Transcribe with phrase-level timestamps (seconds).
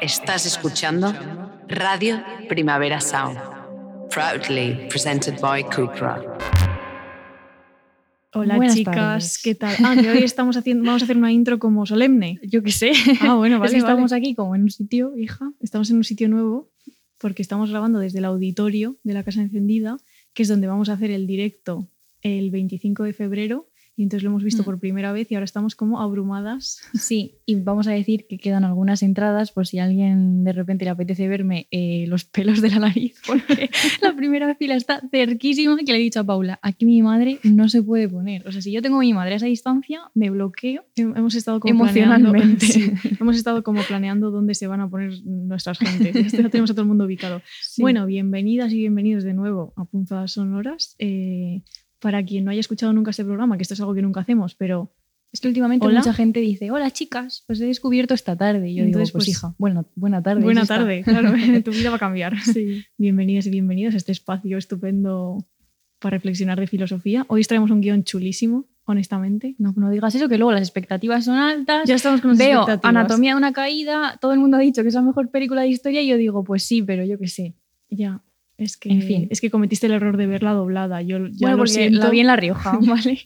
[0.00, 1.12] Estás escuchando
[1.68, 3.38] Radio Primavera Sound,
[4.10, 6.22] proudly presented by Cupra.
[8.32, 9.42] Hola Buenas chicas, tardes.
[9.42, 9.74] ¿qué tal?
[9.84, 12.38] Ah, que hoy estamos haciendo, vamos a hacer una intro como solemne.
[12.48, 12.92] Yo qué sé.
[13.20, 14.20] Ah, bueno, Es vale, que estamos vale.
[14.22, 15.52] aquí como en un sitio, hija.
[15.60, 16.70] Estamos en un sitio nuevo
[17.18, 19.98] porque estamos grabando desde el auditorio de la Casa Encendida,
[20.32, 21.90] que es donde vamos a hacer el directo
[22.22, 23.69] el 25 de febrero.
[24.00, 24.64] Y entonces lo hemos visto Mm.
[24.64, 26.80] por primera vez y ahora estamos como abrumadas.
[26.94, 30.86] Sí, y vamos a decir que quedan algunas entradas por si a alguien de repente
[30.86, 33.68] le apetece verme eh, los pelos de la nariz, porque
[34.00, 37.68] la primera fila está cerquísima que le he dicho a Paula, aquí mi madre no
[37.68, 38.46] se puede poner.
[38.48, 41.34] O sea, si yo tengo a mi madre a esa distancia, me bloqueo Hem- Hemos
[41.34, 42.66] estado como emocionalmente.
[42.66, 46.32] planeando- sí, hemos estado como planeando dónde se van a poner nuestras gentes.
[46.32, 47.42] Ya tenemos a todo el mundo ubicado.
[47.60, 47.82] Sí.
[47.82, 50.94] Bueno, bienvenidas y bienvenidos de nuevo a Punzadas Sonoras.
[50.98, 51.62] Eh,
[52.00, 54.54] para quien no haya escuchado nunca este programa, que esto es algo que nunca hacemos,
[54.54, 54.92] pero
[55.32, 56.00] Es que últimamente Hola.
[56.00, 58.68] mucha gente dice, hola chicas, os he descubierto esta tarde.
[58.70, 60.42] Y yo Entonces, digo, pues, pues, hija, bueno, buena tarde.
[60.42, 60.78] buena es esta".
[60.78, 61.30] tarde, claro,
[61.64, 62.34] tu vida va a cambiar.
[62.98, 65.46] Bienvenidas y bienvenidos a este espacio estupendo
[66.00, 67.26] para reflexionar de filosofía.
[67.28, 69.54] Hoy os traemos un guion chulísimo, honestamente.
[69.58, 71.86] No, no digas eso, que luego las expectativas son altas.
[71.88, 72.88] Ya estamos con las Veo expectativas.
[72.96, 75.68] Anatomía de una caída, todo el mundo ha dicho que es la mejor película de
[75.68, 77.54] historia y yo digo, pues sí, pero yo qué sé.
[77.88, 78.20] Ya,
[78.60, 79.26] es que, En fin.
[79.30, 81.02] es que cometiste el error de verla doblada.
[81.02, 81.98] Yo ya bueno, lo porque siento.
[82.00, 83.18] la vi en La Rioja, ¿vale?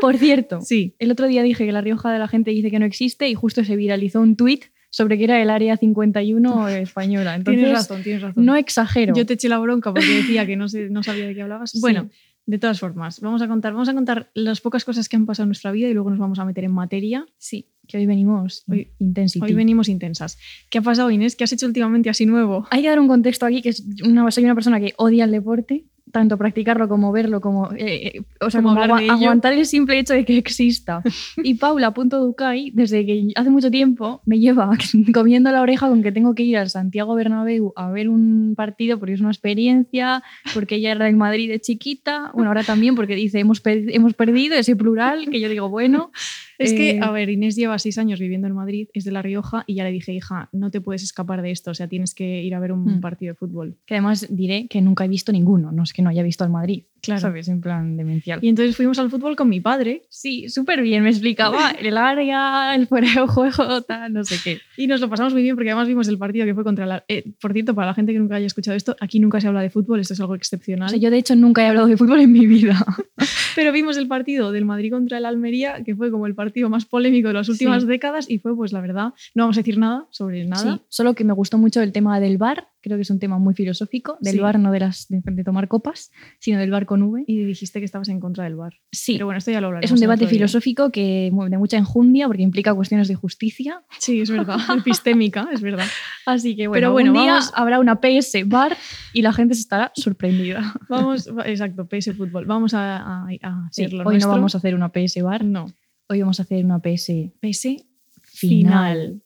[0.00, 2.78] Por cierto, Sí, el otro día dije que La Rioja de la gente dice que
[2.78, 7.36] no existe y justo se viralizó un tuit sobre que era el área 51 española.
[7.36, 8.44] Entonces, tienes razón, tienes razón.
[8.44, 9.14] no exagero.
[9.14, 11.70] Yo te eché la bronca porque decía que no, sé, no sabía de qué hablabas.
[11.70, 11.80] Sí.
[11.80, 12.08] Bueno,
[12.46, 15.44] de todas formas, vamos a contar, vamos a contar las pocas cosas que han pasado
[15.44, 17.24] en nuestra vida y luego nos vamos a meter en materia.
[17.38, 19.44] Sí, que hoy venimos Hoy- intensity.
[19.44, 20.38] Hoy venimos intensas.
[20.70, 21.36] ¿Qué ha pasado, Inés?
[21.36, 22.66] ¿Qué has hecho últimamente así nuevo?
[22.70, 25.32] Hay que dar un contexto aquí, que es una, soy una persona que odia el
[25.32, 29.12] deporte, tanto practicarlo como verlo, como, eh, eh, o sea, Como como ello.
[29.12, 31.02] aguantar el simple hecho de que exista.
[31.44, 34.70] Y Paula, punto Ducay, desde que hace mucho tiempo me lleva
[35.14, 38.98] comiendo la oreja con que tengo que ir al Santiago Bernabéu a ver un partido
[38.98, 40.22] porque es una experiencia,
[40.54, 44.14] porque ella era del Madrid de chiquita, bueno, ahora también porque dice hemos, per- hemos
[44.14, 46.10] perdido ese plural, que yo digo, bueno.
[46.60, 49.22] Es que, eh, a ver, Inés lleva seis años viviendo en Madrid, es de La
[49.22, 52.14] Rioja, y ya le dije, hija, no te puedes escapar de esto, o sea, tienes
[52.14, 53.00] que ir a ver un Mm.
[53.00, 53.78] partido de fútbol.
[53.86, 56.50] Que además diré que nunca he visto ninguno, no es que no haya visto al
[56.50, 57.20] Madrid, Claro.
[57.20, 57.48] ¿sabes?
[57.48, 58.38] En plan demencial.
[58.42, 62.74] Y entonces fuimos al fútbol con mi padre Sí, súper bien, me explicaba el área,
[62.74, 64.60] el fuera de juego, tal, no sé qué.
[64.76, 67.04] y nos lo pasamos muy bien porque además vimos el partido que fue contra la...
[67.08, 69.62] eh, por cierto, para la gente que nunca haya escuchado esto, aquí nunca se habla
[69.62, 70.88] de fútbol, esto es algo O excepcional.
[70.90, 72.84] sea, yo de hecho nunca he hablado de fútbol en mi vida.
[73.56, 76.84] Pero vimos el partido del Madrid contra el Almería, que fue como el partido más
[76.84, 77.88] polémico de las últimas Sí.
[77.88, 80.76] décadas y fue, pues la verdad, no vamos a decir nada sobre nada.
[80.76, 83.38] Sí, solo que me gustó mucho el tema del bar, creo que es un tema
[83.38, 84.38] muy filosófico, del Sí.
[84.40, 87.22] bar no de, las, de, de tomar copas, sino del bar con V.
[87.28, 88.74] Y dijiste que estabas en contra del bar.
[88.90, 89.90] Sí, Pero bueno, esto ya lo hablaremos.
[89.90, 93.82] es un debate filosófico que de mucha enjundia porque implica cuestiones de justicia.
[94.00, 94.58] Sí, es verdad.
[94.76, 95.86] Epistémica, es verdad.
[96.26, 98.76] Así que bueno, Pero bueno bueno, día vamos- habrá una PS bar
[99.12, 100.74] y la gente se estará sorprendida.
[100.88, 102.44] Vamos, va- exacto, PS Fútbol.
[102.46, 104.18] Vamos a, a, a Sí, hoy nuestro.
[104.18, 105.66] no vamos a hacer una PS bar, No.
[106.08, 107.76] hoy vamos a hacer una PS PS
[108.24, 109.22] final.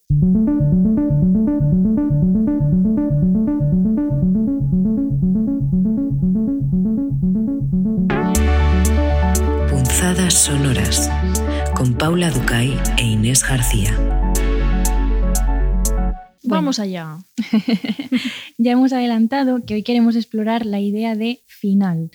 [9.68, 11.10] Punzadas Sonoras
[11.74, 13.98] con Paula Ducay e Inés García.
[16.44, 17.18] Vamos allá.
[18.56, 22.12] Ya hemos adelantado que hoy queremos explorar la idea de final.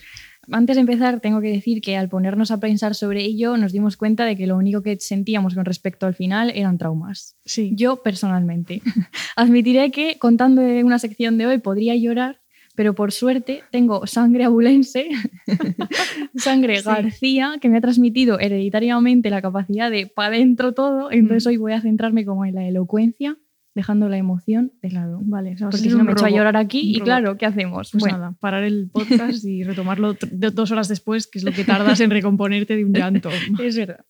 [0.50, 3.98] Antes de empezar, tengo que decir que al ponernos a pensar sobre ello, nos dimos
[3.98, 7.36] cuenta de que lo único que sentíamos con respecto al final eran traumas.
[7.44, 7.72] Sí.
[7.76, 8.80] Yo personalmente.
[9.36, 12.39] Admitiré que contando de una sección de hoy podría llorar,
[12.80, 15.10] pero por suerte tengo sangre abulense,
[16.34, 16.84] sangre Sí.
[16.86, 21.10] García, que me ha transmitido hereditariamente la capacidad de pa' dentro todo.
[21.10, 21.48] Entonces Mm.
[21.50, 23.36] hoy voy a centrarme como en la elocuencia,
[23.74, 25.20] dejando la emoción de lado.
[25.22, 27.90] Vale, o sea, Porque si no me echo a llorar aquí y claro, ¿qué hacemos?
[27.92, 31.64] Pues Bueno, nada, parar el podcast y retomarlo dos horas después, que es lo que
[31.64, 33.30] tardas en recomponerte de un llanto.
[33.62, 34.04] es verdad.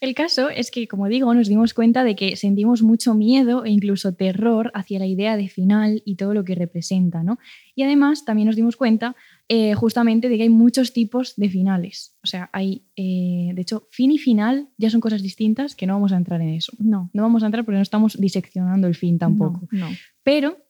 [0.00, 3.70] El caso es que, como digo, nos dimos cuenta de que sentimos mucho miedo e
[3.70, 7.38] incluso terror hacia la idea de final y todo lo que representa, ¿no?
[7.74, 9.16] Y además también nos dimos cuenta
[9.48, 12.16] eh, justamente de que hay muchos tipos de finales.
[12.22, 15.94] O sea, hay, eh, de hecho, fin y final ya son cosas distintas que no
[15.94, 16.72] vamos a entrar en eso.
[16.78, 19.68] No, No vamos a entrar porque no estamos diseccionando el fin tampoco.
[19.70, 19.96] No, no.
[20.22, 20.63] pero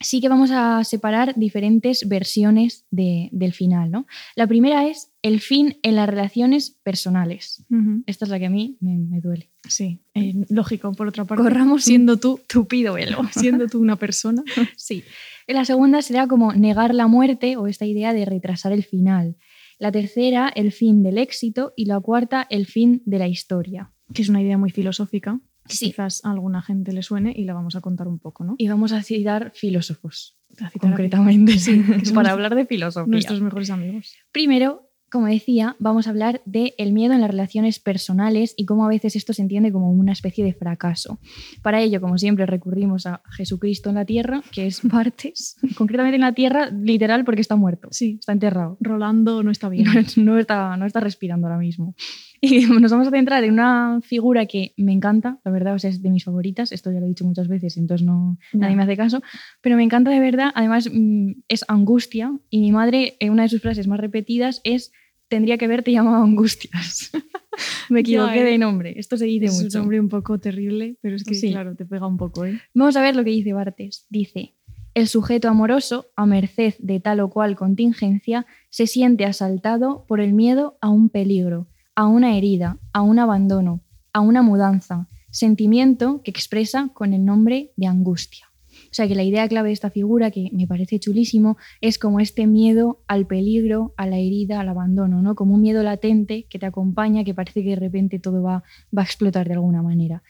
[0.00, 3.90] sí que vamos a separar diferentes versiones de- del final.
[3.90, 4.06] ¿no?
[4.36, 7.64] La primera es el fin en las relaciones personales.
[8.06, 9.50] Esta es la que a mí me, me duele.
[9.68, 11.42] Sí, eh, lógico, por otra parte.
[11.42, 13.18] Corramos siendo tú, tupido velo.
[13.32, 14.42] siendo tú una persona.
[14.76, 15.02] sí.
[15.46, 19.36] La segunda será como negar la muerte o esta idea de retrasar el final.
[19.78, 21.72] La tercera, el fin del éxito.
[21.76, 23.90] Y la cuarta, el fin de la historia.
[24.12, 25.40] que es una idea muy filosófica.
[25.68, 25.86] Sí.
[25.86, 28.54] Quizás a alguna gente le suene y la vamos a contar un poco, ¿no?
[28.58, 32.66] Y vamos a citar filósofos, A citar a concretamente, Sí, que son para hablar de
[32.66, 33.10] filosofía.
[33.10, 34.14] nuestros mejores amigos.
[34.32, 38.84] Primero, como decía, vamos a hablar del el miedo en las relaciones personales y cómo
[38.84, 41.18] a veces esto se entiende como una especie de fracaso.
[41.62, 46.20] Para ello, como siempre, recurrimos a Jesucristo en la tierra, que es Bartes, concretamente en
[46.20, 48.76] la tierra, literal, porque está muerto, Sí, está enterrado.
[48.80, 49.86] Rolando no está bien.
[49.86, 49.92] No,
[50.34, 51.94] no está, no está respirando ahora mismo.
[52.42, 55.90] Y nos vamos a centrar en una figura que me encanta, la verdad, o sea,
[55.90, 56.70] es de mis favoritas.
[56.72, 58.60] Esto ya lo he dicho muchas veces, entonces no, Ya.
[58.60, 59.22] nadie me hace caso.
[59.60, 60.50] Pero me encanta de verdad.
[60.54, 62.32] Además, mm, es angustia.
[62.50, 64.92] Y mi madre, en una de sus frases más repetidas, es:
[65.28, 67.10] Tendría que verte llamado Angustias.
[67.90, 68.44] me equivoqué eh.
[68.44, 68.94] de nombre.
[68.98, 69.78] Esto se dice es mucho.
[69.78, 71.50] un nombre un poco terrible, pero es que, Sí.
[71.50, 72.58] claro, te pega un poco, ¿eh?
[72.74, 74.06] Vamos a ver lo que dice Bartes.
[74.08, 74.54] Dice,
[74.94, 80.32] el sujeto amoroso, a merced de tal o cual contingencia, se siente asaltado por el
[80.32, 81.66] miedo a un peligro,
[81.98, 83.80] a una herida, a un abandono,
[84.12, 88.46] a una mudanza, sentimiento que expresa con el nombre de angustia.
[88.84, 92.20] O sea que la idea clave de esta figura, que me parece chulísimo, es como
[92.20, 95.34] este miedo al peligro, a la herida, al abandono, ¿no?
[95.34, 98.62] Como un miedo latente que te acompaña, que parece que de repente todo va,
[98.96, 100.22] va a explotar de alguna manera.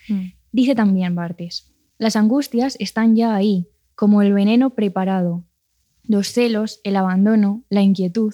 [0.50, 5.44] Dice también Bartes, las angustias están ya ahí, como el veneno preparado.
[6.03, 8.32] Los celos, el abandono, la inquietud,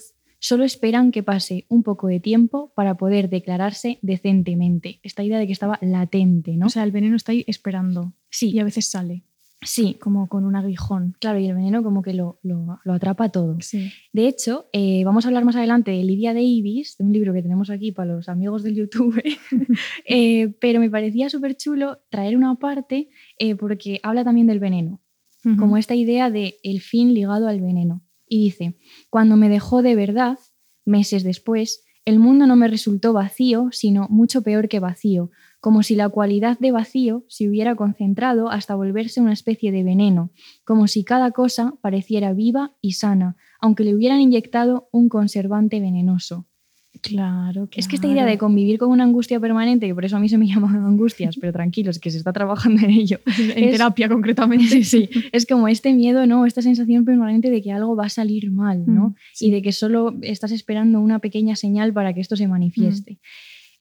[0.48, 5.00] solo esperan que pase un poco de tiempo para poder declararse decentemente.
[5.02, 6.66] Esta idea de que estaba latente, ¿no?
[6.66, 9.22] O sea, el veneno está ahí esperando sí, y a veces sale,
[9.62, 11.16] sí, como con un aguijón.
[11.18, 13.56] claro, y el veneno como que lo, lo- lo atrapa todo.
[13.60, 13.90] Sí.
[14.12, 17.40] De hecho, eh, vamos a hablar más adelante de Lydia Davis, de un libro que
[17.42, 19.22] tenemos aquí para los amigos del YouTube,
[20.06, 23.08] Eh, pero me parecía súper chulo traer una parte
[23.38, 25.00] eh, porque habla también del veneno,
[25.58, 28.02] como esta idea de el fin ligado al veneno.
[28.34, 28.76] Y dice,
[29.10, 30.40] cuando me dejó de verdad,
[30.84, 35.94] meses después, el mundo no me resultó vacío, sino mucho peor que vacío, como si
[35.94, 40.32] la cualidad de vacío se hubiera concentrado hasta volverse una especie de veneno,
[40.64, 46.48] como si cada cosa pareciera viva y sana, aunque le hubieran inyectado un conservante venenoso.
[47.06, 50.20] Claro, Es que esta idea de convivir con una angustia permanente, que por eso a
[50.20, 53.20] mí se me llama angustias, pero tranquilos, que se está trabajando en ello.
[53.56, 54.64] en es- terapia concretamente.
[54.74, 55.08] Sí, sí.
[55.32, 56.46] Es como este miedo, ¿no?
[56.46, 59.08] Esta sensación permanente de que algo va a salir mal, ¿no?
[59.10, 59.46] Mm, sí.
[59.46, 63.18] Y de que solo estás esperando una pequeña señal para que esto se manifieste.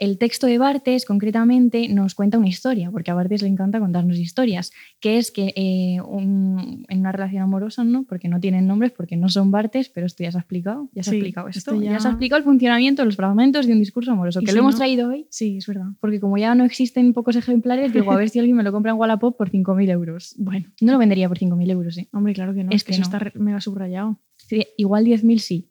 [0.03, 4.17] El texto de Bartes, concretamente, nos cuenta una historia, porque a Bartes le encanta contarnos
[4.17, 8.03] historias, que es que eh, un- en una relación amorosa, ¿no?
[8.03, 11.03] porque no tienen nombres, porque no son Bartes, pero esto ya se ha explicado, ya
[11.03, 11.91] se ha explicado esto, esto ya...
[11.93, 14.59] ya- se ha explicado el funcionamiento, los fragmentos de un discurso amoroso, que si lo
[14.61, 15.85] hemos no- traído hoy, Sí, es verdad.
[16.01, 18.91] porque como ya no existen pocos ejemplares, digo, a ver si alguien me lo compra
[18.91, 20.35] en Wallapop por 5.000 euros.
[20.43, 22.09] Bueno, No lo vendería por 5.000 euros, ¿eh?
[22.11, 22.71] hombre, claro que no.
[22.71, 23.17] Es que eso no.
[23.17, 24.19] está mega subrayado.
[24.35, 25.69] Sí, igual 10.000 sí,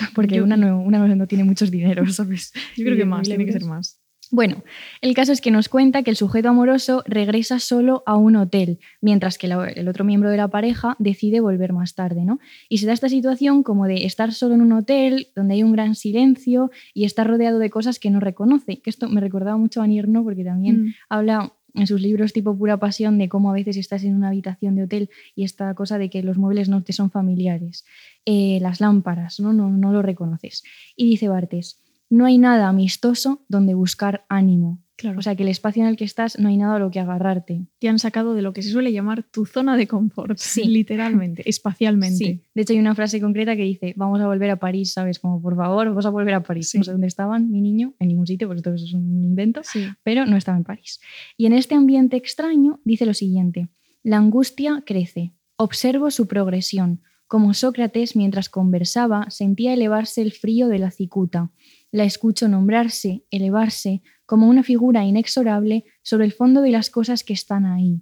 [0.14, 2.52] porque Yo- una, no, una no, no tiene muchos dineros, ¿sabes?
[2.76, 3.98] Yo creo que 10.000 más, tiene que ser más.
[4.32, 4.62] Bueno,
[5.00, 8.78] el caso es que nos cuenta que el sujeto amoroso regresa solo a un hotel,
[9.00, 12.38] mientras que la- el otro miembro de la pareja decide volver más tarde, ¿no?
[12.68, 15.72] Y se da esta situación como de estar solo en un hotel donde hay un
[15.72, 19.82] gran silencio y estar rodeado de cosas que no reconoce, que esto me recordaba mucho
[19.82, 20.94] a Nierno porque también Mm.
[21.08, 24.74] habla en sus libros tipo Pura Pasión de cómo a veces estás en una habitación
[24.74, 27.84] de hotel y esta cosa de que los muebles no te son familiares,
[28.26, 29.52] Eh, las lámparas, ¿no?
[29.52, 30.62] No, no lo reconoces.
[30.94, 31.78] Y dice Bartes,
[32.10, 34.78] no hay nada amistoso donde buscar ánimo.
[35.00, 35.18] Claro.
[35.18, 37.00] O sea, que el espacio en el que estás no hay nada a lo que
[37.00, 37.64] agarrarte.
[37.78, 40.38] te han sacado de lo que se suele llamar tu zona de confort.
[40.50, 40.64] Sí.
[40.64, 42.16] Literalmente, espacialmente.
[42.16, 42.42] Sí.
[42.54, 45.18] De hecho, hay una frase concreta que dice, vamos a volver a París, ¿sabes?
[45.18, 46.68] Como, por favor, vamos a volver a París.
[46.68, 46.76] Sí.
[46.76, 49.62] No sé dónde estaban, mi niño, en ningún sitio, porque esto es un invento.
[49.64, 49.86] Sí.
[50.02, 51.00] pero no estaba en París.
[51.38, 53.70] Y en este ambiente extraño dice lo siguiente,
[54.02, 60.80] la angustia crece, observo su progresión, como Sócrates mientras conversaba sentía elevarse el frío de
[60.80, 61.52] la cicuta,
[61.92, 67.32] la escucho nombrarse, elevarse, como una figura inexorable sobre el fondo de las cosas que
[67.32, 68.00] están ahí.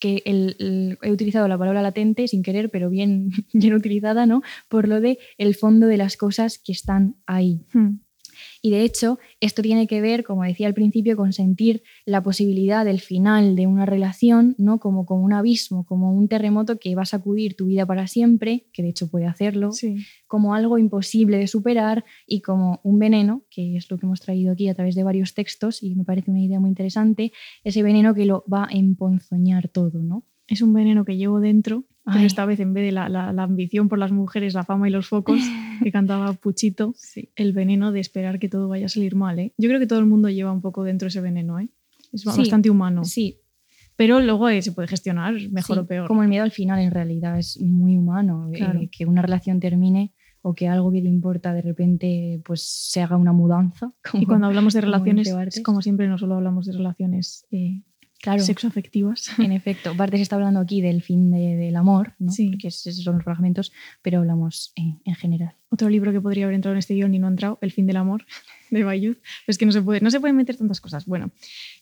[0.00, 4.40] Que el- he utilizado la palabra latente sin querer, pero bien, bien utilizada, ¿no?
[4.70, 7.66] Por lo de el fondo de las cosas que están ahí.
[7.74, 8.00] Mm.
[8.62, 12.84] Y de hecho, esto tiene que ver, como decía al principio, con sentir la posibilidad
[12.84, 14.78] del final de una relación, ¿no?
[14.80, 18.66] Como, como un abismo, como un terremoto que va a sacudir tu vida para siempre,
[18.72, 19.96] que de hecho puede hacerlo, Sí.
[20.26, 24.52] como algo imposible de superar y como un veneno, que es lo que hemos traído
[24.52, 27.32] aquí a través de varios textos y me parece una idea muy interesante,
[27.64, 30.24] ese veneno que lo va a emponzoñar todo, ¿no?
[30.46, 33.42] Es un veneno que llevo dentro, pero esta vez en vez de la, la- la
[33.42, 35.38] ambición por las mujeres, la fama y los focos
[35.82, 36.94] que cantaba Puchito,
[37.36, 39.38] el veneno de esperar que todo vaya a salir mal.
[39.38, 39.52] ¿eh?
[39.58, 41.58] Yo creo que todo el mundo lleva un poco dentro ese veneno.
[41.58, 41.68] ¿eh?
[42.12, 42.28] Es Sí.
[42.28, 43.04] bastante humano.
[43.04, 43.38] Sí,
[43.96, 46.06] Pero luego eh, se puede gestionar mejor Sí, o peor.
[46.08, 48.80] Como el miedo al final en realidad es muy humano, eh, Claro.
[48.92, 53.16] que una relación termine o que algo que te importa de repente pues se haga
[53.16, 53.92] una mudanza.
[54.14, 55.62] Y cuando hablamos de como relaciones, Bartes.
[55.64, 57.82] como siempre, no solo hablamos de relaciones eh,
[58.20, 58.42] Claro.
[58.42, 59.28] sexoafectivas.
[59.38, 62.32] En efecto, parte se está hablando aquí del fin de- del amor, ¿no?
[62.32, 62.50] Sí.
[62.64, 63.72] esos son los fragmentos,
[64.02, 65.54] pero hablamos en, en general.
[65.70, 67.86] Otro libro que podría haber entrado en este guion y no ha entrado, El fin
[67.86, 68.24] del amor,
[68.70, 69.18] de Bayuz.
[69.46, 71.06] Es que no se, puede, no se pueden meter tantas cosas.
[71.06, 71.30] Bueno,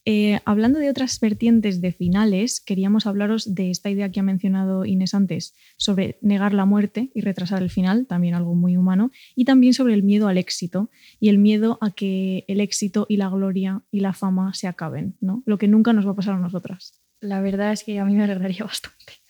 [0.05, 4.85] eh, hablando de otras vertientes de finales, queríamos hablaros de esta idea que ha mencionado
[4.85, 9.45] Inés antes, sobre negar la muerte y retrasar el final, también algo muy humano, y
[9.45, 10.91] también sobre el miedo al éxito
[11.21, 15.17] y el miedo a que el éxito y la gloria y la fama se acaben,
[15.21, 15.43] ¿no?
[15.47, 17.01] Lo que nunca nos va a pasar a nosotras.
[17.21, 19.26] La verdad es que a mí me alegraría bastante.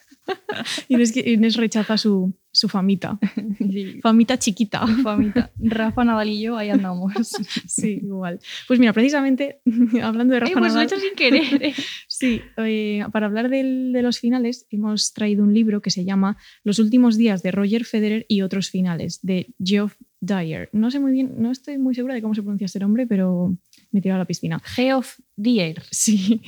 [0.89, 3.19] Inés, Inés rechaza su, su famita,
[4.03, 4.87] famita chiquita.
[5.03, 5.51] Famita.
[5.59, 7.13] Rafa Nadal y yo, ahí andamos.
[7.67, 8.39] Sí, igual.
[8.67, 9.61] Pues mira, precisamente
[10.03, 11.63] hablando de Eh, Rafa pues lo he Nadal, hecho sin querer.
[11.63, 11.75] eh.
[12.09, 16.37] sí, eh, para hablar del- de los finales hemos traído un libro que se llama
[16.65, 20.71] Los últimos días de Roger Federer y otros finales de Geoff Dyer.
[20.73, 23.57] No sé muy bien, no estoy muy segura de cómo se pronuncia este nombre, pero
[23.93, 24.61] me tiro a la piscina.
[24.75, 25.83] Geoff Dier.
[25.91, 26.41] Sí,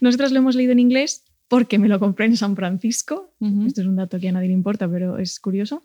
[0.00, 3.34] nosotras lo hemos leído en inglés porque me lo compré en San Francisco.
[3.40, 3.66] Ujú.
[3.66, 5.82] Esto es un dato que a nadie le importa, pero es curioso.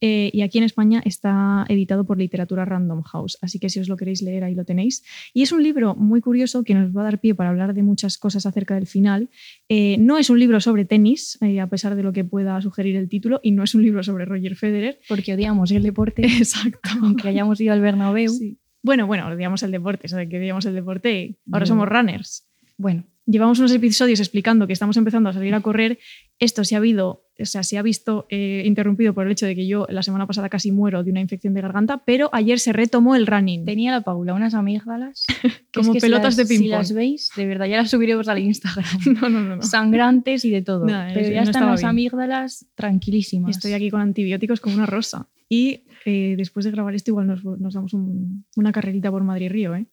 [0.00, 3.88] Eh, y aquí en España está editado por Literatura Random House, así que si os
[3.88, 5.02] lo queréis leer ahí lo tenéis.
[5.32, 7.82] Y es un libro muy curioso que nos va a dar pie para hablar de
[7.82, 9.30] muchas cosas acerca del final.
[9.70, 12.96] Eh, no es un libro sobre tenis, eh, a pesar de lo que pueda sugerir
[12.96, 14.98] el título, y no es un libro sobre Roger Federer.
[15.08, 16.90] Porque odiamos el deporte, Exacto.
[17.00, 18.30] aunque hayamos ido al Bernabéu.
[18.32, 18.58] Sí.
[18.82, 21.68] Bueno, bueno, odiamos el deporte, de que odiamos el deporte, ahora Mm.
[21.68, 22.46] somos runners.
[22.76, 25.98] Bueno, Llevamos unos episodios explicando que estamos empezando a salir a correr.
[26.38, 29.54] Esto se ha habido, o sea, se ha visto eh, interrumpido por el hecho de
[29.54, 32.74] que yo la semana pasada casi muero de una infección de garganta, pero ayer se
[32.74, 33.64] retomó el running.
[33.64, 35.24] tenía la Paula unas amígdalas.
[35.42, 35.50] que
[35.80, 36.64] Como si pelotas las- de ping-pong.
[36.66, 38.84] Si las veis, de verdad, ya las subiremos al Instagram.
[39.20, 39.62] No, no, no, no.
[39.62, 40.84] Sangrantes y de todo.
[40.86, 41.88] Pero ya están las bien.
[41.90, 43.56] amígdalas tranquilísimas.
[43.56, 45.28] Estoy aquí con antibióticos como una rosa.
[45.48, 49.74] Y eh, después de grabar esto, igual nos, nos damos un- una carrerita por Madrid-Río,
[49.76, 49.86] ¿eh?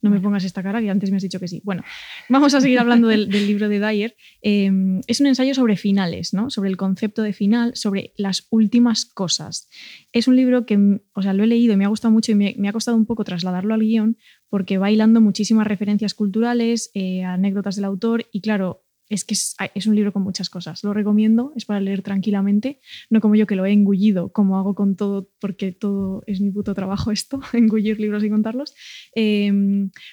[0.00, 1.60] No me pongas esta cara que antes me has dicho que sí.
[1.64, 1.82] Bueno,
[2.28, 4.16] vamos a seguir hablando del, del libro de Dyer.
[4.42, 4.70] Eh,
[5.06, 6.50] es un ensayo sobre finales, ¿no?
[6.50, 9.68] Sobre el concepto de final, sobre las últimas cosas.
[10.12, 12.36] Es un libro que, o sea, lo he leído y me ha gustado mucho y
[12.36, 14.16] me, me ha costado un poco trasladarlo al guion
[14.48, 19.56] porque va hilando muchísimas referencias culturales, eh, anécdotas del autor y claro, es que es,
[19.74, 20.84] es un libro con muchas cosas.
[20.84, 24.74] Lo recomiendo, es para leer tranquilamente, no como yo que lo he engullido, como hago
[24.74, 28.74] con todo, porque todo es mi puto trabajo esto, engullir libros y contarlos.
[29.14, 29.52] Eh,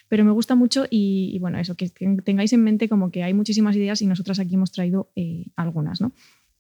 [0.08, 1.90] pero me gusta mucho y, y bueno, eso, que
[2.24, 6.02] tengáis en mente como que hay muchísimas ideas y nosotras aquí hemos traído eh, algunas,
[6.02, 6.14] ¿no?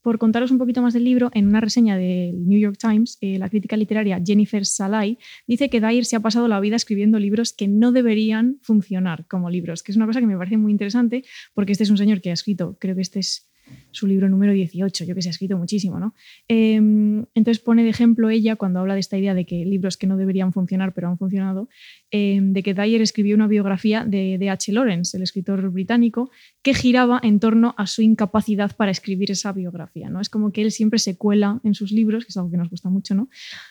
[0.05, 3.39] Por contaros un poquito más del libro, en una reseña del New York Times, eh,
[3.39, 7.53] la crítica literaria Jennifer Salai dice que Dyer se ha pasado la vida escribiendo libros
[7.53, 11.23] que no deberían funcionar como libros, que es una cosa que me parece muy interesante
[11.55, 13.49] porque este es un señor que ha escrito, creo que este es
[13.91, 16.13] su libro número 18, yo que sé, ha escrito muchísimo, ¿no?
[16.47, 20.07] Eh, entonces pone de ejemplo ella cuando habla de esta idea de que libros que
[20.07, 21.69] no deberían funcionar pero han funcionado,
[22.11, 24.71] eh, de que Dyer escribió una biografía de de H.
[24.71, 26.31] Lawrence, el escritor británico,
[26.61, 30.21] que giraba en torno a su incapacidad para escribir esa biografía, ¿no?
[30.21, 32.69] Es como que él siempre se cuela en sus libros, que es algo que nos
[32.69, 33.29] gusta mucho, ¿no?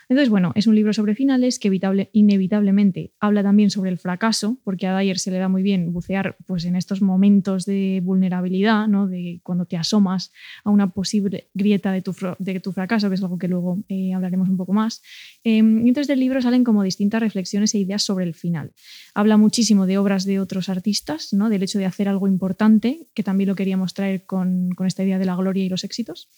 [0.08, 4.58] Entonces, bueno, es un libro sobre finales que evitable, inevitablemente habla también sobre el fracaso,
[4.64, 8.88] porque a Dyer se le da muy bien bucear pues, en estos momentos de vulnerabilidad,
[8.88, 9.06] ¿no?
[9.06, 10.32] de cuando te asomas
[10.64, 14.12] a una posible grieta de tu, de tu fracaso, que es algo que luego eh,
[14.12, 15.02] hablaremos un poco más.
[15.42, 15.58] Eh, y
[15.88, 18.72] entonces del libro salen como distintas reflexiones e ideas sobre el final.
[19.14, 21.48] Habla muchísimo de obras de otros artistas, ¿no?
[21.48, 25.18] del hecho de hacer algo importante, que también lo queríamos traer con, con esta idea
[25.18, 26.28] de la gloria y los éxitos.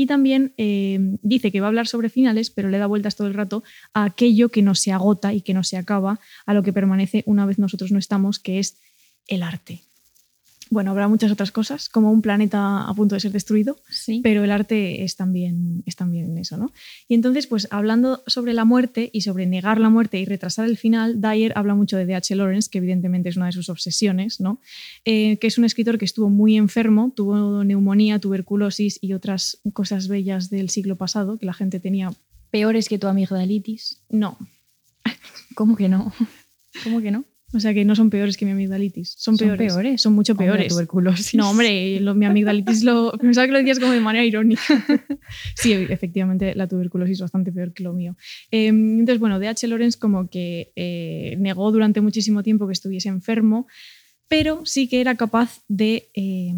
[0.00, 3.28] Y también eh, dice que va a hablar sobre finales, pero le da vueltas todo
[3.28, 6.62] el rato a aquello que no se agota y que no se acaba, a lo
[6.62, 8.80] que permanece una vez nosotros no estamos, que es
[9.26, 9.82] el arte.
[10.72, 14.20] Bueno, habrá muchas otras cosas, como un planeta a punto de ser destruido, Sí.
[14.22, 16.72] pero el arte es también, es también eso, ¿no?
[17.08, 20.76] Y entonces, pues hablando sobre la muerte y sobre negar la muerte y retrasar el
[20.76, 22.36] final, Dyer habla mucho de D.H.
[22.36, 24.60] Lawrence, que evidentemente es una de sus obsesiones, ¿no?
[25.04, 30.06] Eh, que es un escritor que estuvo muy enfermo, tuvo neumonía, tuberculosis y otras cosas
[30.06, 32.12] bellas del siglo pasado que la gente tenía.
[32.52, 34.02] Peores que tu amigdalitis.
[34.08, 34.38] No,
[35.56, 36.12] ¿Cómo que no?
[36.84, 37.24] ¿Cómo que no?
[37.52, 39.72] O sea que no son peores que mi amigdalitis, son, ¿Son peores.
[39.72, 40.00] peores?
[40.02, 40.68] Son mucho Hombre, peores.
[40.68, 41.34] tuberculosis.
[41.34, 43.12] No, hombre, lo- mi amigdalitis lo.
[43.20, 44.62] Pensaba que lo decías como de manera irónica.
[45.56, 48.16] sí, efectivamente, la tuberculosis es bastante peor que lo mío.
[48.50, 49.66] Eh, entonces, bueno, D.H.
[49.68, 53.66] Lawrence como que eh, negó durante muchísimo tiempo que estuviese enfermo,
[54.28, 56.54] pero sí que era capaz de eh,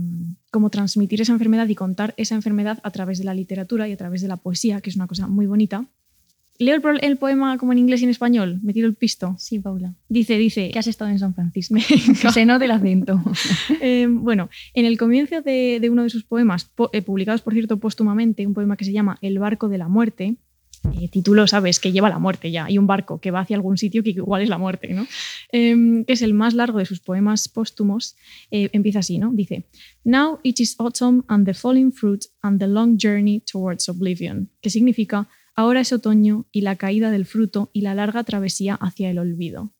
[0.50, 3.96] como transmitir esa enfermedad y contar esa enfermedad a través de la literatura y a
[3.96, 5.86] través de la poesía, que es una cosa muy bonita.
[6.62, 9.34] Leo el, poema como en inglés y en español, me tiro el pisto.
[9.38, 9.94] Sí, Paula.
[10.08, 10.70] Dice, dice.
[10.70, 11.74] Que has estado en San Francisco.
[12.22, 13.22] Que se note el acento.
[13.80, 17.52] Eh, bueno, en el comienzo de, de uno de sus poemas, po- eh, publicados por
[17.52, 20.36] cierto póstumamente, un poema que se llama El barco de la muerte,
[21.00, 21.78] eh, título, ¿sabes?
[21.80, 22.64] Que lleva la muerte ya.
[22.66, 25.06] Hay un barco que va hacia algún sitio que igual es la muerte, ¿no?
[25.50, 28.16] Em, que es el más largo de sus poemas póstumos.
[28.50, 29.30] Eh, empieza así, ¿no?
[29.32, 29.64] Dice:
[30.04, 34.48] Now it is autumn and the falling fruit and the long journey towards oblivion.
[34.60, 39.10] Que significa: Ahora es otoño y la caída del fruto y la larga travesía hacia
[39.10, 39.72] el olvido.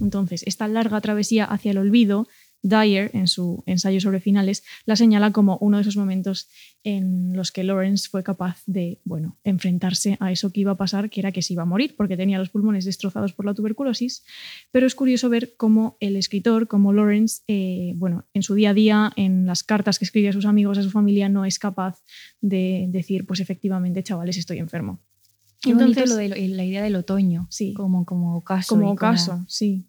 [0.00, 2.26] Entonces, esta larga travesía hacia el olvido
[2.64, 6.48] Dyer, en su ensayo sobre finales, la señala como uno de esos momentos
[6.82, 11.10] en los que Lawrence fue capaz de bueno, enfrentarse a eso que iba a pasar,
[11.10, 14.24] que era que se iba a morir, porque tenía los pulmones destrozados por la tuberculosis.
[14.70, 18.74] Pero es curioso ver cómo el escritor, como Lawrence, eh, bueno, en su día a
[18.74, 22.02] día, en las cartas que escribe a sus amigos, a su familia, no es capaz
[22.40, 25.02] de decir, pues efectivamente, chavales, estoy enfermo.
[25.64, 28.74] Qué Entonces, lo de la idea del otoño, sí, como, como caso.
[28.74, 29.86] Como caso, sí.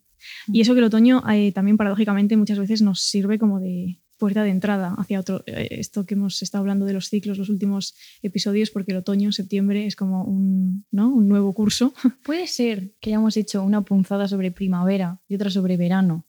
[0.48, 4.44] Y eso que el otoño eh, también paradójicamente muchas veces nos sirve como de puerta
[4.44, 7.94] de entrada hacia otro, eh, esto que hemos estado hablando de los ciclos, los últimos
[8.22, 11.10] episodios, porque el otoño, septiembre es como un, ¿no?
[11.10, 11.94] un nuevo curso.
[12.24, 16.25] Puede ser que hayamos hecho una punzada sobre primavera y otra sobre verano.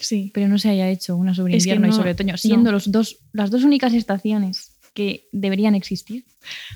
[0.00, 0.32] Sí.
[0.34, 3.50] Pero no se haya hecho una sobre invierno y sobre otoño, siendo los dos, las
[3.50, 6.24] dos únicas estaciones que deberían existir.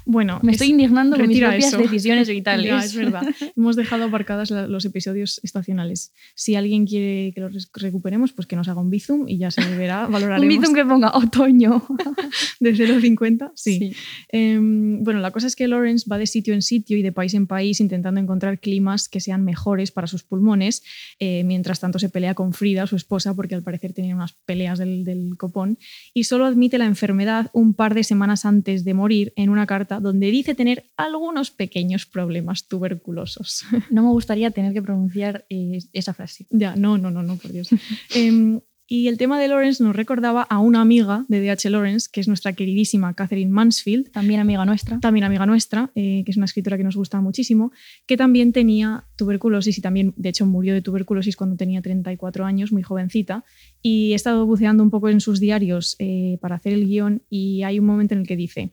[0.04, 2.84] Bueno, me estoy indignando con mis propias decisiones vitales.
[2.84, 3.24] es verdad.
[3.56, 6.12] Hemos dejado aparcadas los episodios estacionales.
[6.34, 9.62] Si alguien quiere que los recuperemos, pues que nos haga un bizum y ya se
[9.62, 10.40] deberá valorar.
[10.42, 11.86] un bizum que ponga otoño.
[12.60, 13.94] de 0,50, sí.
[14.28, 17.34] Em, bueno, la cosa es que Lawrence va de sitio en sitio y de país
[17.34, 20.82] en país intentando encontrar climas que sean mejores para sus pulmones.
[21.18, 24.78] Eh, mientras tanto se pelea con Frida, su esposa, porque al parecer tenía unas peleas
[24.78, 25.78] del, del copón.
[26.12, 30.00] Y solo admite la enfermedad un par de semanas antes de morir en una carta
[30.00, 33.64] donde dice tener algunos pequeños problemas tuberculosos.
[33.90, 36.46] No me gustaría tener que pronunciar eh, esa frase.
[36.50, 37.68] Ya, no, no, no, no, por Dios.
[38.14, 41.70] Em, y el tema de Lawrence nos recordaba a una amiga de D.H.
[41.70, 44.10] Lawrence, que es nuestra queridísima Catherine Mansfield.
[44.10, 45.00] También amiga nuestra.
[45.00, 47.72] También amiga nuestra, eh, que es una escritora que nos gusta muchísimo,
[48.06, 52.72] que también tenía tuberculosis y también, de hecho, murió de tuberculosis cuando tenía 34 años,
[52.72, 53.44] muy jovencita.
[53.80, 57.62] Y he estado buceando un poco en sus diarios eh, para hacer el guion y
[57.62, 58.72] hay un momento en el que dice,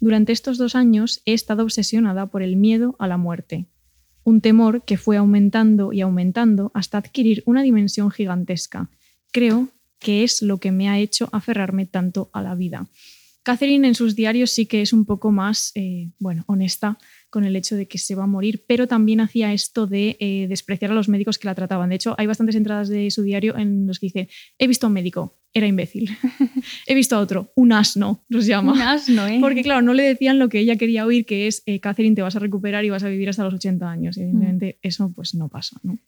[0.00, 3.66] durante estos dos años he estado obsesionada por el miedo a la muerte,
[4.24, 8.88] un temor que fue aumentando y aumentando hasta adquirir una dimensión gigantesca.
[9.32, 12.88] Creo que es lo que me ha hecho aferrarme tanto a la vida.
[13.42, 16.98] Catherine en sus diarios sí que es un poco más, eh, bueno, honesta
[17.30, 20.46] con el hecho de que se va a morir, pero también hacía esto de eh,
[20.48, 21.88] despreciar a los médicos que la trataban.
[21.88, 24.88] De hecho, hay bastantes entradas de su diario en los que dice, he visto a
[24.88, 26.10] un médico, era imbécil.
[26.86, 28.72] he visto a otro, un asno, los llama.
[28.72, 29.38] Un asno, ¿eh?
[29.40, 32.22] Porque claro, no le decían lo que ella quería oír, que es, eh, Catherine, te
[32.22, 34.16] vas a recuperar y vas a vivir hasta los 80 años.
[34.16, 34.86] Y evidentemente mm.
[34.86, 35.98] eso pues no pasa, ¿no?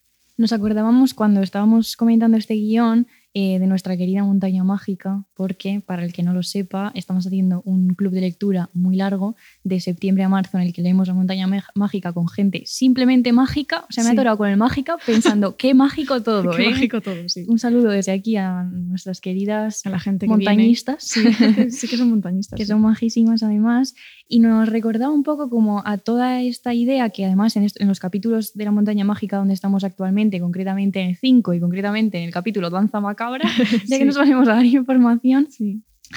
[0.42, 6.04] Nos acordábamos cuando estábamos comentando este guion eh, de nuestra querida montaña mágica, porque para
[6.04, 10.22] el que no lo sepa, estamos haciendo un club de lectura muy largo de septiembre
[10.22, 13.86] a marzo en el que leemos la montaña mágica con gente simplemente mágica.
[13.88, 16.50] O sea, me he atorado con el mágica pensando, qué mágico todo.
[16.50, 16.70] qué ¿eh?
[16.72, 17.46] mágico todo, sí.
[17.48, 21.02] Un saludo desde aquí a nuestras queridas a la gente montañistas.
[21.02, 21.22] Sí,
[21.70, 22.58] sí, que son montañistas.
[22.58, 23.94] que son majísimas además.
[24.28, 28.00] Y nos recordaba un poco como a toda esta idea que además en, en los
[28.00, 32.24] capítulos de la montaña mágica donde estamos actualmente, concretamente en el 5 y concretamente en
[32.24, 33.00] el capítulo Danza
[33.86, 35.48] Ya que nos vamos a dar información.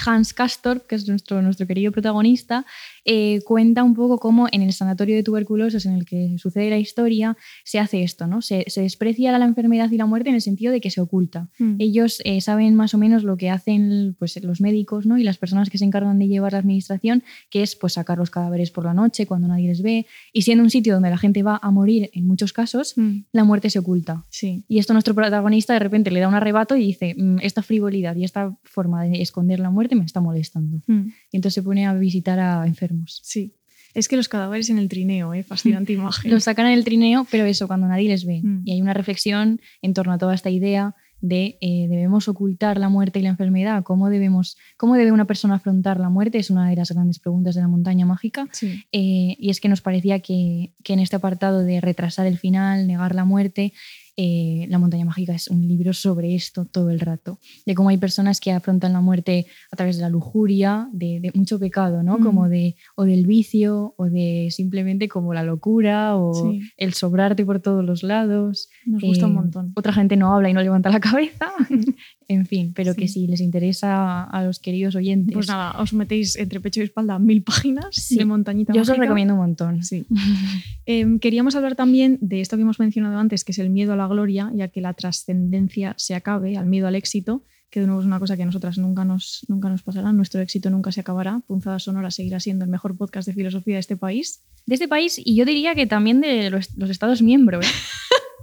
[0.06, 2.66] Hans Castor, que es nuestro, nuestro querido protagonista,
[3.06, 6.80] eh, cuenta un poco cómo en el sanatorio de tuberculosis en el que sucede la
[6.80, 8.42] historia se hace esto, ¿no?
[8.42, 11.50] Se, desprecia la enfermedad y la muerte en el sentido de que se oculta.
[11.60, 11.76] Mm.
[11.80, 15.18] Ellos eh, saben más o menos lo que hacen pues, los médicos ¿no?
[15.18, 18.32] y las personas que se encargan de llevar la administración, que es pues, sacar los
[18.32, 20.08] cadáveres por la noche cuando nadie les ve.
[20.34, 23.20] Y siendo un sitio donde la gente va a morir en muchos casos, mm.
[23.32, 24.26] la muerte se oculta.
[24.30, 24.64] Sí.
[24.68, 28.16] Y esto nuestro protagonista de repente le da un arrebato y dice, mm, esta frivolidad
[28.16, 30.82] y esta forma de esconder la muerte me está molestando.
[30.88, 32.95] Y entonces se pone a visitar a enfermos.
[33.06, 33.54] Sí.
[33.94, 35.44] Es que los cadáveres en el trineo, ¿eh?
[35.44, 36.32] fascinante imagen.
[36.32, 38.42] Los sacan en el trineo, pero eso, cuando nadie les ve.
[38.44, 38.62] Mm.
[38.66, 42.90] Y hay una reflexión en torno a toda esta idea de eh, debemos ocultar la
[42.90, 46.70] muerte y la enfermedad, ¿Cómo, debemos, cómo debe una persona afrontar la muerte, es una
[46.70, 48.48] de las grandes preguntas de la montaña mágica.
[48.92, 52.86] Eh, y es que nos parecía que, que, en este apartado de retrasar el final,
[52.86, 53.74] negar la muerte,
[54.18, 57.98] eh, la montaña mágica es un libro sobre esto todo el rato, de cómo hay
[57.98, 62.20] personas que afrontan la muerte a través de la lujuria, de, mucho pecado, ¿no?
[62.20, 67.60] Como de, o del vicio, o de simplemente como la locura, o el sobrarte por
[67.60, 68.70] todos los lados.
[68.86, 69.72] Nos gusta un eh, montón.
[69.76, 71.52] Otra gente no habla y no levanta la cabeza.
[72.28, 75.34] en fin, pero que si les interesa a los queridos oyentes.
[75.34, 78.96] Pues nada, os metéis entre pecho y espalda mil páginas de montañita Yo os lo
[78.96, 79.84] recomiendo un montón.
[79.84, 80.06] Sí.
[80.88, 83.96] Em, queríamos hablar también de esto que hemos mencionado antes, que es el miedo a
[83.96, 88.02] la gloria, ya que la trascendencia se acabe, al miedo al éxito, que de nuevo
[88.02, 91.02] es una cosa que a nosotras nunca nos, nunca nos pasará, nuestro éxito nunca se
[91.02, 94.44] acabará, Punzada Sonora seguirá siendo el mejor podcast de filosofía de este país.
[94.68, 97.66] De este país y yo diría que también de los, los Estados miembros.
[97.66, 97.70] ¿eh?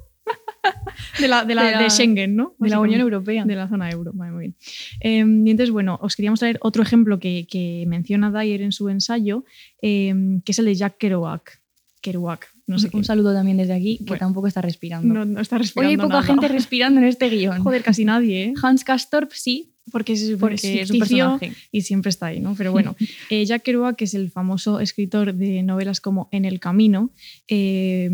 [1.19, 2.55] De, la, de, la, De la- de Schengen, ¿no?
[2.59, 3.01] de la Unión.
[3.01, 3.45] Europea.
[3.45, 4.55] De la zona euro, vale, muy bien.
[5.01, 8.89] Eh, y entonces, bueno, os queríamos traer otro ejemplo que, que menciona Dyer en su
[8.89, 9.45] ensayo,
[9.83, 11.61] eh, que es el de Jack Kerouac.
[12.01, 13.07] Kerouac, no sé un qué.
[13.07, 14.19] saludo también desde aquí, que Bueno.
[14.21, 15.13] tampoco está respirando.
[15.15, 16.23] No, no está Hoy respirando hay poca nada.
[16.23, 17.63] gente respirando en este guion.
[17.63, 18.55] Joder, casi nadie, ¿eh?
[18.63, 21.53] Hans Castorp sí, Porque es, porque es es un ficticio personaje.
[21.73, 22.55] y siempre está ahí, ¿no?
[22.57, 22.95] Pero bueno,
[23.31, 27.11] eh, Jack Kerouac es el famoso escritor de novelas como En el Camino,
[27.49, 28.11] eh,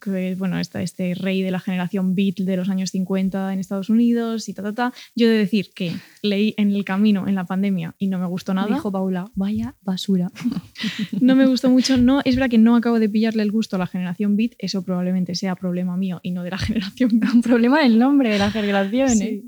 [0.00, 3.90] que bueno, está este rey de la generación beat de los años 50 en Estados
[3.90, 4.92] Unidos y ta, ta, ta.
[5.16, 8.26] Yo he de decir que leí En el Camino en la pandemia y no me
[8.26, 8.74] gustó nada.
[8.74, 10.30] Dijo Paula, vaya basura.
[11.20, 11.96] No me gustó mucho.
[11.96, 14.82] No, es verdad que no acabo de pillarle el gusto a la generación beat, eso
[14.82, 17.34] probablemente sea problema mío y no de la generación beat.
[17.34, 19.22] Un problema en el nombre de la generación.
[19.22, 19.42] ¿eh?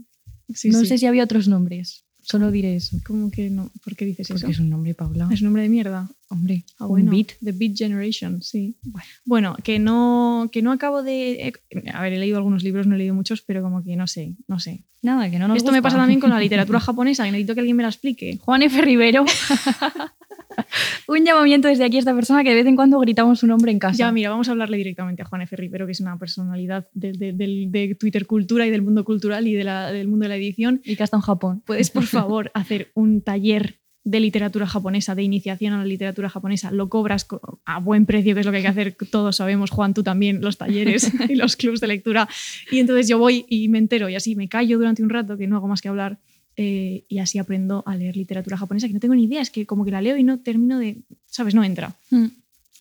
[0.54, 0.70] Sí.
[0.70, 0.86] No sí.
[0.86, 2.04] sé si había otros nombres.
[2.22, 2.98] Solo diré eso.
[3.06, 3.70] ¿Cómo que no?
[3.82, 4.50] ¿Por qué dices Porque eso?
[4.50, 5.26] es un nombre, Paula.
[5.32, 6.08] Es un nombre de mierda.
[6.28, 7.28] Hombre, Ah, un bueno, beat.
[7.42, 8.76] The Beat Generation, sí.
[9.24, 11.48] Bueno, que no, que no acabo de...
[11.48, 11.52] eh,
[11.94, 14.34] A ver, he leído algunos libros, no he leído muchos, pero como que no sé,
[14.46, 14.84] no sé.
[15.02, 17.60] Nada, que no nos Esto me pasa también con la literatura japonesa, que necesito que
[17.60, 18.38] alguien me la explique.
[18.42, 18.80] Juan F.
[18.82, 19.24] Rivero.
[21.08, 23.72] un llamamiento desde aquí a esta persona que de vez en cuando gritamos su nombre
[23.72, 23.96] en casa.
[23.96, 25.56] Ya, mira, vamos a hablarle directamente a Juan F.
[25.56, 29.64] Rivero, que es una personalidad del- de, Twitter cultura y del mundo cultural y de
[29.64, 30.80] la- del mundo de la edición.
[30.84, 31.62] Y que está en Japón.
[31.66, 36.70] ¿Puedes, por favor, hacer un taller de literatura japonesa, de iniciación a la literatura japonesa?
[36.70, 38.96] Lo cobras co- a buen precio, que es lo que hay que hacer.
[39.10, 42.26] Todos sabemos, Juan, tú también, los talleres y los clubs de lectura.
[42.70, 45.46] Y entonces yo voy y me entero y así me callo durante un rato, que
[45.46, 46.18] no hago más que hablar.
[46.56, 49.66] Eh, y así aprendo a leer literatura japonesa, que no tengo ni idea, es que
[49.66, 51.54] como que la leo y no termino de, ¿sabes?
[51.54, 51.96] No entra.
[52.10, 52.26] Mm.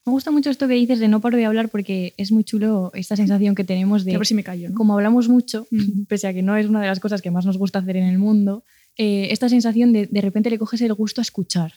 [0.05, 2.89] Me gusta mucho esto que dices de no paro de hablar porque es muy chulo
[2.95, 4.75] esta sensación que tenemos de a ver si me callo, ¿no?
[4.75, 6.03] como hablamos mucho, Mm.
[6.07, 8.05] pese a que no es una de las cosas que más nos gusta hacer en
[8.05, 8.63] el mundo,
[8.97, 11.73] eh, esta sensación de de repente le coges el gusto a escuchar.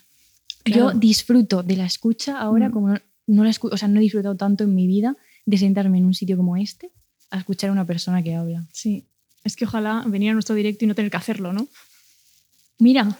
[0.65, 0.93] Claro.
[0.93, 2.73] Yo disfruto de la escucha ahora Mm.
[2.73, 5.59] como no, no la escu- o sea, no he disfrutado tanto en mi vida de
[5.59, 6.91] sentarme en un sitio como este
[7.31, 8.67] a escuchar a una persona que habla.
[8.73, 9.05] Sí.
[9.45, 11.69] Es que ojalá venir a nuestro directo y no tener que hacerlo, ¿no?
[12.83, 13.17] Mira,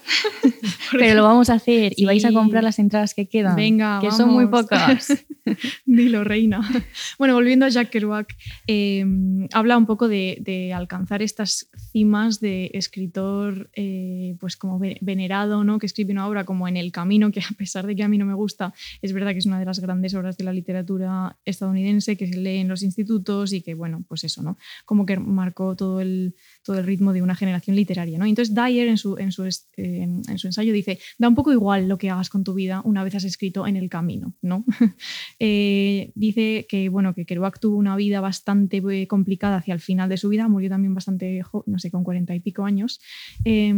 [0.91, 3.55] pero lo vamos a hacer y vais a comprar las entradas que quedan.
[3.55, 5.23] Venga, que son muy pocas.
[5.85, 6.59] Dilo, reina.
[7.17, 8.35] Bueno, volviendo a Jack Kerouac,
[8.67, 9.05] eh,
[9.53, 15.63] habla un poco de, de alcanzar estas cimas de escritor eh, pues como ve- venerado,
[15.63, 15.79] ¿no?
[15.79, 18.17] que escribe una obra como En el Camino, que a pesar de que a mí
[18.17, 21.37] no me gusta, es verdad que es una de las grandes obras de la literatura
[21.45, 24.57] estadounidense que se lee en los institutos y que, bueno, pues eso, ¿no?
[24.85, 28.17] Como que marcó todo el, todo el ritmo de una generación literaria.
[28.17, 28.25] ¿no?
[28.25, 31.87] Entonces Dyer en su, en, su, eh, en- su ensayo dice, da un poco igual
[31.87, 34.65] lo que hagas con tu vida una vez has escrito En el Camino, ¿no?
[35.39, 40.09] Eh, dice que, bueno, que Kerouac tuvo una vida bastante eh, complicada hacia el final
[40.09, 42.99] de su vida, murió también bastante, jo- no sé, con cuarenta y pico años.
[43.45, 43.73] Eh,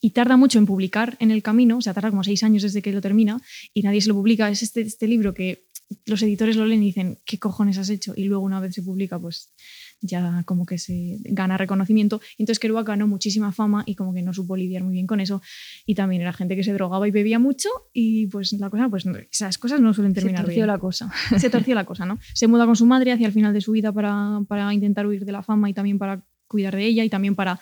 [0.00, 2.82] y tarda mucho en publicar en el camino, o sea, tarda como seis años desde
[2.82, 3.40] que lo termina
[3.72, 4.48] y nadie se lo publica.
[4.50, 5.64] Es este, este libro que
[6.04, 8.12] los editores lo leen y dicen, ¿qué cojones has hecho?
[8.16, 9.52] Y luego una vez se publica, pues
[10.00, 12.20] ya como que se gana reconocimiento.
[12.38, 15.42] Entonces Kerouac ganó muchísima fama y como que no supo lidiar muy bien con eso.
[15.86, 19.06] Y también era gente que se drogaba y bebía mucho y pues la cosa, pues
[19.06, 21.10] no- esas cosas no suelen Se terminar torció bien la cosa.
[21.38, 22.18] se torció la cosa, ¿no?
[22.34, 25.24] Se muda con su madre hacia el final de su vida para, para intentar huir
[25.24, 27.58] de la fama y también para cuidar de ella y también para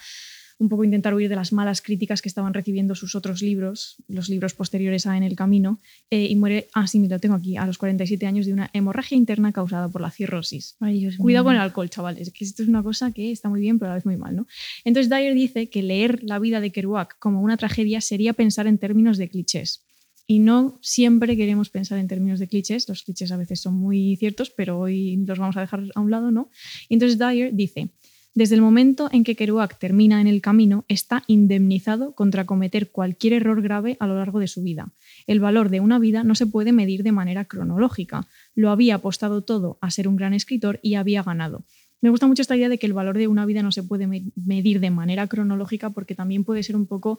[0.58, 4.28] un poco intentar huir de las malas críticas que estaban recibiendo sus otros libros, los
[4.28, 7.56] libros posteriores a En el Camino, eh, y muere, ah, sí, mira, lo tengo aquí,
[7.56, 10.76] a los 47 años de una hemorragia interna causada por la cirrosis.
[10.80, 11.48] Ay, Dios Cuidado mío.
[11.48, 13.92] con el alcohol, chavales, que esto es una cosa que está muy bien, pero a
[13.92, 14.46] la vez muy mal, ¿no?
[14.84, 18.78] Entonces Dyer dice que leer la vida de Kerouac como una tragedia sería pensar en
[18.78, 19.84] términos de clichés.
[20.26, 24.16] Y no siempre queremos pensar en términos de clichés, los clichés a veces son muy
[24.16, 26.50] ciertos, pero hoy los vamos a dejar a un lado, ¿no?
[26.88, 27.90] Entonces Dyer dice,
[28.34, 33.34] desde el momento en que Kerouac termina en el camino, está indemnizado contra cometer cualquier
[33.34, 34.92] error grave a lo largo de su vida.
[35.26, 38.26] El valor de una vida no se puede medir de manera cronológica.
[38.54, 41.64] Lo había apostado todo a ser un gran escritor y había ganado.
[42.00, 44.06] Me gusta mucho esta idea de que el valor de una vida no se puede
[44.06, 47.18] me- medir de manera cronológica porque también puede ser un poco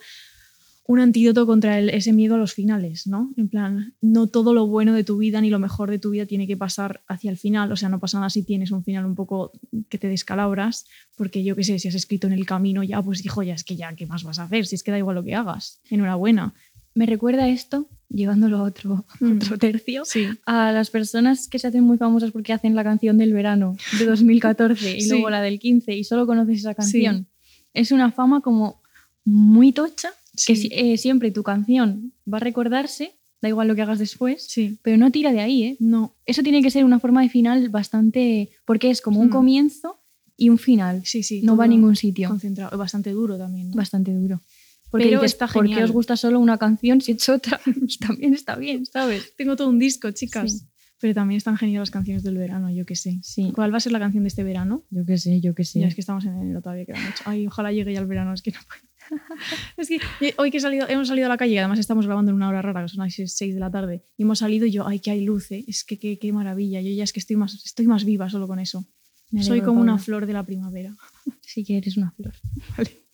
[0.88, 3.34] un antídoto contra el- ese miedo a los finales, ¿no?
[3.38, 6.26] En plan, no todo lo bueno de tu vida ni lo mejor de tu vida
[6.28, 9.06] tiene que pasar hacia el final, o sea, no pasa nada si tienes un final
[9.06, 9.52] un poco
[9.90, 10.86] que te descalabras,
[11.18, 13.64] porque yo qué sé, si has escrito en el camino ya, pues hijo, ya es
[13.64, 14.68] que ya, ¿qué más vas a hacer?
[14.68, 15.80] Si es que da igual lo que hagas.
[15.90, 16.54] Enhorabuena.
[16.94, 19.38] Me recuerda esto, llevándolo a otro, Mm.
[19.38, 20.28] otro tercio, Sí.
[20.46, 24.06] a las personas que se hacen muy famosas porque hacen la canción del verano de
[24.06, 25.10] 2014 y Sí.
[25.10, 27.28] luego la del 15 y solo conoces esa canción.
[27.74, 28.82] Es una fama como
[29.26, 30.56] muy tocha, Sí.
[30.56, 34.80] si- eh, siempre tu canción va a recordarse, da igual lo que hagas después, Sí.
[34.82, 35.78] pero no tira de ahí, ¿eh?
[35.80, 36.16] No.
[36.26, 39.32] Eso tiene que ser una forma de final bastante, porque es como un Mm.
[39.32, 40.02] comienzo
[40.38, 41.02] y un final.
[41.06, 41.42] Sí, sí.
[41.44, 42.28] no va a ningún sitio.
[42.30, 42.78] Concentrado.
[42.78, 43.70] Bastante duro también.
[43.70, 43.76] ¿no?
[43.76, 44.42] Bastante duro.
[44.92, 45.86] Porque Pero dices, está ¿por qué genial.
[45.86, 47.60] os gusta solo una canción si he hecho otra?
[47.66, 49.34] Y también está bien, ¿sabes?
[49.36, 50.52] Tengo todo un disco, chicas.
[50.52, 50.66] Sí.
[51.00, 53.20] Pero también están geniales las canciones del verano, yo qué sé.
[53.22, 53.52] Sí.
[53.54, 54.86] ¿Cuál va a ser la canción de este verano?
[54.90, 55.82] Yo qué sé, yo qué sé.
[55.82, 57.24] Ya es que estamos en enero todavía, queda mucho.
[57.26, 58.82] Ay, ojalá llegue ya el verano, es que no puedo.
[59.78, 60.00] es que
[60.38, 62.50] hoy que he salido, hemos salido a la calle, y además estamos grabando en una
[62.50, 65.00] hora rara, que son las 6 de la tarde, y hemos salido y yo, ay,
[65.00, 65.64] que hay luz, ¿eh?
[65.68, 66.82] es que qué, qué maravilla.
[66.82, 68.86] Yo ya es que estoy más, estoy más viva solo con eso.
[69.42, 70.96] Soy como una flor de la primavera.
[71.46, 72.34] Sí que eres una flor.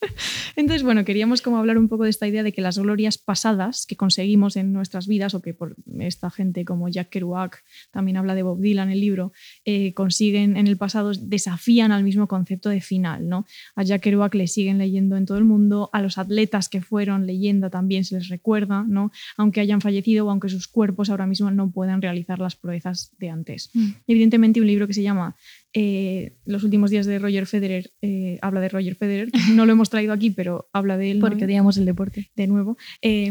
[0.56, 3.86] Entonces, bueno, queríamos como hablar un poco de esta idea de que las glorias pasadas
[3.86, 8.34] que conseguimos en nuestras vidas, o que por esta gente como Jack Kerouac, también habla
[8.34, 9.32] de Bob Dylan en el libro,
[9.64, 13.28] eh, consiguen en el pasado, desafían al mismo concepto de final.
[13.28, 13.46] ¿no?
[13.76, 17.26] A Jack Kerouac le siguen leyendo en todo el mundo, a los atletas que fueron
[17.26, 19.10] leyenda también se les recuerda, ¿no?
[19.36, 23.30] aunque hayan fallecido o aunque sus cuerpos ahora mismo no puedan realizar las proezas de
[23.30, 23.70] antes.
[24.06, 25.36] Evidentemente, un libro que se llama
[25.72, 29.30] eh, Los últimos días de Roger Federer eh, habla de Roger Federer.
[29.54, 31.18] No lo hemos traído aquí, pero habla de él.
[31.18, 31.28] ¿no?
[31.28, 32.30] Porque odiamos el deporte.
[32.34, 32.76] de nuevo.
[33.00, 33.30] Eh,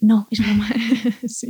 [0.00, 0.68] no, es broma.
[1.26, 1.48] Sí.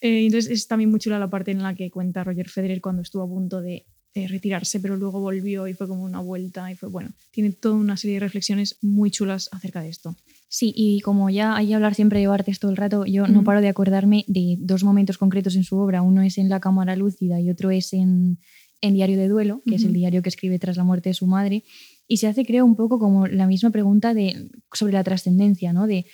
[0.00, 3.02] Eh, entonces es también muy chula la parte en la que cuenta Roger Federer cuando
[3.02, 6.76] estuvo a punto de eh, retirarse, pero luego volvió y fue como una vuelta y
[6.76, 7.10] fue bueno.
[7.32, 10.16] Tiene toda una serie de reflexiones muy chulas acerca de esto.
[10.46, 13.42] Sí, y como ya hay que hablar siempre de Bartes todo el rato, yo no
[13.42, 16.00] paro de acordarme de dos momentos concretos en su obra.
[16.00, 18.38] Uno es en La Cámara Lúcida y otro es en,
[18.84, 21.26] en Diario de Duelo, que es el diario que escribe tras la muerte de su
[21.26, 21.64] madre.
[22.06, 25.86] Y se hace, creo, un poco como la misma pregunta de, sobre la trascendencia, ¿no?
[25.86, 26.04] De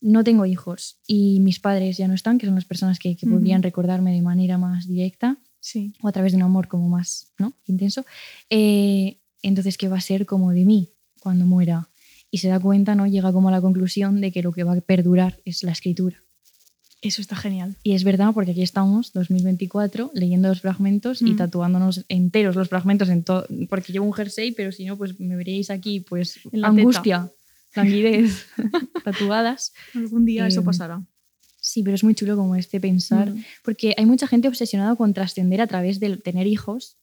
[0.00, 3.26] no tengo hijos y mis padres ya no están, que son las personas que, que
[3.26, 5.92] podrían recordarme de manera más directa Sí.
[6.00, 7.52] o a través de un amor como más ¿no?
[7.66, 8.06] intenso.
[8.48, 11.90] Eh, entonces, ¿qué va a ser como de mí cuando muera?
[12.30, 13.06] Y se da cuenta, ¿no?
[13.06, 16.22] Llega como a la conclusión de que lo que va a perdurar es la escritura.
[17.02, 17.76] Eso está genial.
[17.82, 21.36] Y es verdad, porque aquí estamos, 2024, leyendo los fragmentos y Mm.
[21.36, 25.34] tatuándonos enteros los fragmentos, en todo porque llevo un jersey, pero si no, pues me
[25.36, 27.30] veríais aquí, pues, En la angustia,
[27.74, 28.46] languidez,
[29.04, 29.72] tatuadas.
[29.94, 31.02] Algún día eso Em, pasará.
[31.62, 33.44] Sí, pero es muy chulo como este pensar, Mm.
[33.64, 36.96] porque hay mucha gente obsesionada con trascender a través de tener hijos,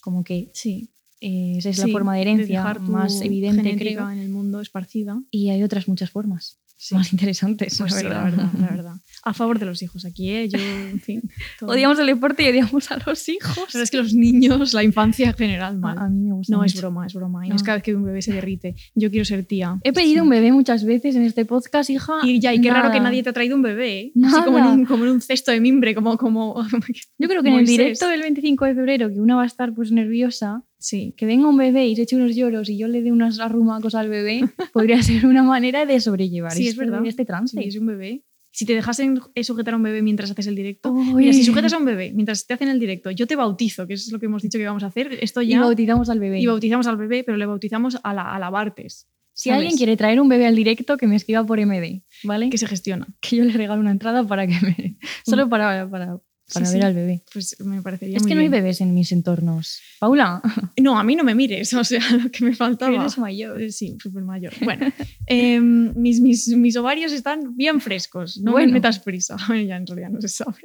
[0.00, 0.88] como que Sí.
[1.20, 4.08] eh, esa es la forma de herencia más evidente, creo.
[4.10, 5.20] en el mundo esparcida.
[5.30, 6.96] Y hay otras muchas formas Sí.
[6.96, 8.18] más interesantes, Pues la sí, verdad.
[8.24, 8.94] la verdad, la verdad.
[9.22, 10.48] A favor de los hijos aquí, ¿eh?
[10.48, 11.22] Yo, en fin.
[11.60, 11.70] todo.
[11.70, 13.56] Odiamos el deporte y odiamos a los hijos.
[13.56, 15.96] Verdad es que los niños, la infancia en general, mal.
[15.96, 17.46] A, a mí me gusta No, es broma, es broma.
[17.46, 17.64] Inés, No.
[17.64, 19.78] cada vez que un bebé se derrite, yo quiero ser tía.
[19.84, 20.20] He pedido Sí.
[20.22, 22.14] un bebé muchas veces en este podcast, hija.
[22.24, 24.00] Y ya, y qué raro que nadie te ha traído un bebé.
[24.00, 24.12] ¿eh?
[24.24, 26.18] Así como en, un, como en un cesto de mimbre, como.
[26.18, 26.56] como
[27.18, 29.72] Yo creo que en el directo del 25 de febrero, que una va a estar
[29.72, 31.14] pues nerviosa, Sí.
[31.16, 33.94] que venga un bebé y se eche unos lloros y yo le dé unas arrumacos
[33.94, 34.40] al bebé,
[34.72, 37.06] podría ser una manera de sobrellevar Sí, es este- verdad.
[37.06, 37.56] este trance.
[37.56, 38.24] Sí, es un bebé.
[38.54, 40.92] Si te dejasen eh, sujetar a un bebé mientras haces el directo.
[40.92, 43.94] Mira, si sujetas a un bebé mientras te hacen el directo, yo te bautizo, que
[43.94, 45.16] eso es lo que hemos dicho que íbamos a hacer.
[45.22, 45.60] Esto y ya.
[45.60, 46.38] bautizamos al bebé.
[46.40, 49.08] y bautizamos al bebé, pero le bautizamos a la, a la Bartes.
[49.32, 49.60] si ¿sabes?
[49.62, 52.50] alguien quiere traer un bebé al directo, que me escriba por MD, ¿vale?
[52.50, 53.06] Que se gestiona.
[53.22, 54.98] que yo le regalo una entrada para que me.
[55.24, 56.18] Solo para, para,
[56.52, 56.86] para Sí, ver sí.
[56.86, 57.22] al bebé.
[57.32, 59.80] Pues me parecería Es muy que no hay bebés en mis entornos.
[60.00, 60.40] Paula,
[60.80, 62.94] No, a mí no me mires, o sea, lo que me faltaba.
[63.00, 63.60] eres mayor.
[63.60, 64.52] Eh, Sí, súper mayor.
[64.62, 64.92] Bueno,
[65.26, 68.66] em, mis, mis, mis ovarios están bien frescos, no Bueno.
[68.68, 69.36] me metas prisa.
[69.48, 70.58] Bueno, ya en realidad no se sabe.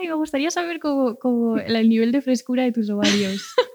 [0.00, 3.42] Ay, me gustaría saber cómo, cómo el nivel de frescura de tus ovarios.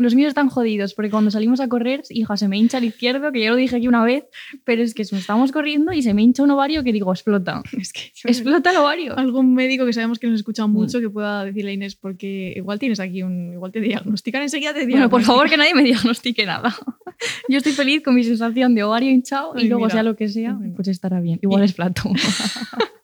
[0.00, 3.30] Los míos están jodidos, porque cuando salimos a correr, hija, se me hincha el izquierdo,
[3.32, 4.24] que ya lo dije aquí una vez,
[4.64, 7.62] pero es que estamos corriendo y se me hincha un ovario que digo, explota.
[7.72, 9.16] Es que Explota el ovario.
[9.18, 10.72] algún médico que sabemos que nos escucha Mm.
[10.72, 13.52] mucho que pueda decirle a Inés, porque igual tienes aquí un.
[13.52, 14.72] Igual te diagnostican enseguida.
[14.74, 16.74] Te Bueno, por favor, que nadie me diagnostique nada.
[17.48, 19.92] Yo estoy feliz con mi sensación de ovario hinchado y Ay, luego mira.
[19.94, 21.38] sea lo que sea, pues estará bien.
[21.42, 22.02] Igual Y- es plato.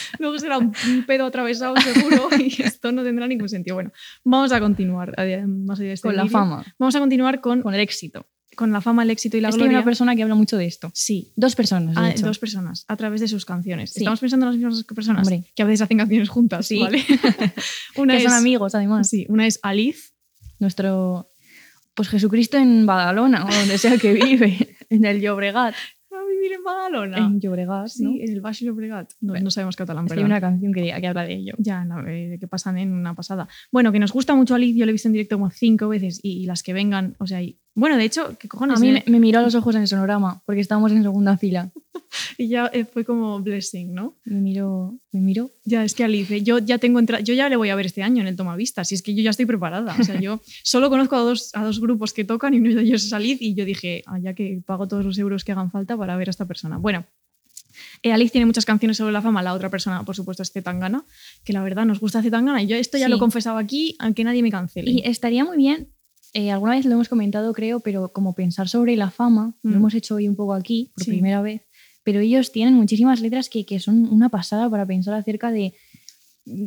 [0.18, 3.74] Luego será un un pedo atravesado seguro y esto no tendrá ningún sentido.
[3.76, 3.92] Bueno,
[4.24, 5.14] vamos a continuar.
[5.18, 8.26] eh, Más allá de este con la fama, Vamos a continuar con, con el éxito.
[8.56, 9.78] con la fama, el éxito y la es que hay gloria.
[9.78, 10.90] una persona que habla mucho de esto.
[10.94, 12.26] Sí, Dos personas, de a- hecho.
[12.26, 13.92] dos personas a través de sus canciones.
[13.92, 14.00] Sí.
[14.00, 15.50] Estamos pensando en las mismas personas Hombre.
[15.54, 16.78] que a veces hacen canciones juntas, Sí.
[16.78, 17.02] ¿vale?
[17.96, 19.08] una que es, son amigos, además.
[19.08, 20.10] Sí, una es Alice.
[20.58, 21.30] Nuestro,
[21.94, 25.74] pues Jesucristo en Badalona, o donde sea que vive, en el Llobregat.
[26.42, 27.18] Vivir en Badalona.
[27.18, 28.10] En Llobregat, sí, ¿no?
[28.20, 29.12] en el Baix Llobregat.
[29.20, 31.54] No, Bueno, no sabemos catalán, pero hay una canción que, que habla de ello.
[31.58, 33.46] ya no, eh, que pasan en una pasada.
[33.70, 36.18] Bueno, que nos gusta mucho Alice, yo le he visto en directo como cinco veces
[36.22, 38.76] y, y las que vengan, o sea, y- bueno, de hecho, ¿qué cojones?
[38.76, 39.02] A mí eh?
[39.06, 41.70] me, me miró a los ojos en el sonorama, porque estábamos en segunda fila.
[42.36, 44.18] Y ya eh, fue como blessing, ¿no?
[44.26, 45.50] Me miró, me miró.
[45.64, 48.02] Ya, es que Alice, yo ya tengo entra- yo ya le voy a ver este
[48.02, 49.96] año en el Tomavista, si es que yo ya estoy preparada.
[49.98, 52.82] O sea, yo solo conozco a dos, a dos grupos que tocan y uno de
[52.82, 55.70] ellos es Alice y yo dije, ah, ya que pago todos los euros que hagan
[55.70, 56.76] falta para ver a esta persona.
[56.76, 57.06] Bueno,
[58.02, 61.06] eh, Alice tiene muchas canciones sobre la fama, la otra persona, por supuesto, es Zetangana,
[61.44, 63.10] que la verdad nos gusta Zetangana y yo esto ya Sí.
[63.10, 64.90] lo confesaba aquí, aunque nadie me cancele.
[64.90, 65.88] Y estaría muy bien
[66.34, 69.74] eh, alguna vez lo hemos comentado, creo, pero como pensar sobre la fama, lo Mm.
[69.74, 71.10] hemos hecho hoy un poco aquí, por Sí.
[71.10, 71.62] primera vez,
[72.04, 75.74] pero ellos tienen muchísimas letras que, que son una pasada para pensar acerca de,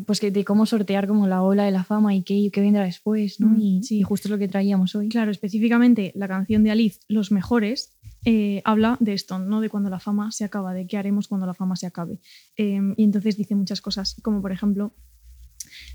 [0.05, 2.85] pues, que, de cómo sortear como la ola de la fama y qué, qué vendrá
[2.85, 3.47] después, ¿no?
[3.47, 3.99] Mm, y, sí.
[3.99, 5.09] y justo es lo que traíamos hoy.
[5.09, 9.89] Claro, específicamente la canción de Alice, Los Mejores, eh, habla de esto, no de cuando
[9.89, 12.19] la fama se acaba, de qué haremos cuando la fama se acabe.
[12.55, 14.93] Eh, y entonces dice muchas cosas, como por ejemplo,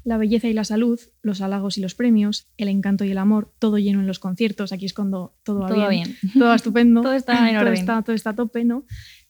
[0.04, 3.52] la belleza y la salud, los halagos y los premios, el encanto y el amor,
[3.58, 4.72] todo lleno en los conciertos.
[4.72, 6.32] Aquí es cuando todo va Todo bien, bien.
[6.34, 7.74] todo va estupendo, Todo está en todo orden.
[7.74, 8.84] está, todo está a tope, ¿no?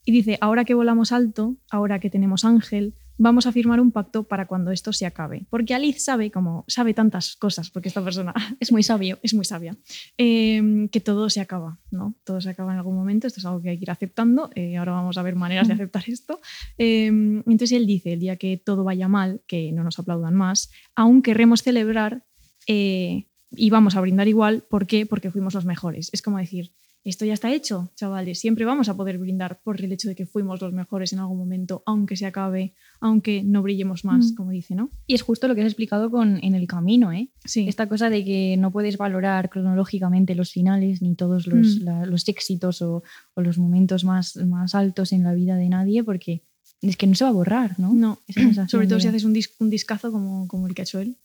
[0.04, 4.24] Y dice, ahora que volamos alto, ahora que tenemos ángel, vamos a firmar un pacto
[4.24, 5.44] para cuando esto se acabe.
[5.50, 9.18] Porque Alice sabe, como sabe tantas cosas, porque esta persona Es muy sabio.
[9.22, 9.76] es muy sabia,
[10.16, 12.14] eh, que todo se acaba, ¿no?
[12.24, 14.78] Todo se acaba en algún momento, esto es algo que hay que ir aceptando, eh,
[14.78, 16.40] ahora vamos a ver maneras de aceptar esto.
[16.78, 20.70] Eh, entonces él dice, el día que todo vaya mal, que no nos aplaudan más,
[20.94, 22.24] aún querremos celebrar
[22.66, 25.04] eh, y vamos a brindar igual, ¿por qué?
[25.04, 26.08] Porque fuimos los mejores.
[26.12, 29.90] Es como decir, esto ya está hecho, chavales, siempre vamos a poder brindar por el
[29.90, 34.04] hecho de que fuimos los mejores en algún momento, aunque se acabe, aunque no brillemos
[34.04, 34.34] más, Mm.
[34.34, 34.90] como dice, ¿no?
[35.06, 37.30] Y es justo lo que has explicado con, en el camino, ¿eh?
[37.44, 37.66] Sí.
[37.68, 41.84] Esta cosa de que no puedes valorar cronológicamente los finales ni todos los, Mm.
[41.84, 43.02] la- los éxitos o,
[43.34, 46.42] o los momentos más, más altos en la vida de nadie porque
[46.82, 47.92] es que no se va a borrar, ¿no?
[47.94, 48.18] No,
[48.68, 51.00] sobre todo de- si haces un, dis- un discazo como, como el que ha hecho
[51.00, 51.16] él.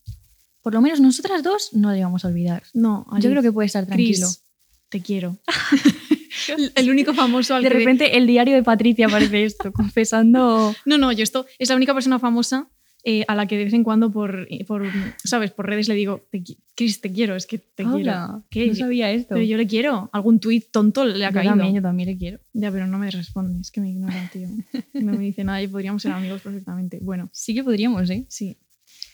[0.62, 2.64] Por lo menos nosotras dos no le vamos a olvidar.
[2.74, 4.28] No, Yo creo que puede estar Chris, tranquilo.
[4.96, 5.38] Te quiero.
[6.76, 7.76] el, único famoso al De que...
[7.76, 10.74] repente el diario de Patricia aparece esto, confesando...
[10.86, 12.70] No, no, yo esto es la única persona famosa
[13.04, 14.84] eh, a la que de vez en cuando por, por,
[15.24, 15.52] ¿sabes?
[15.52, 16.42] Por redes le digo, te
[16.76, 17.96] Chris, te quiero, es que te quiero.
[17.96, 18.68] Hola, ¿Qué?
[18.68, 19.36] no sabía esto.
[19.36, 20.10] Pero yo le quiero.
[20.12, 21.52] Algún tuit tonto le ha Yo caído.
[21.52, 22.40] también, yo también le quiero.
[22.54, 24.48] Ya, pero no me responde, es que me ignora, tío.
[24.94, 26.98] No me dice nada y podríamos ser amigos perfectamente.
[27.02, 28.26] Bueno, Sí que podríamos, ¿eh?
[28.28, 28.58] sí.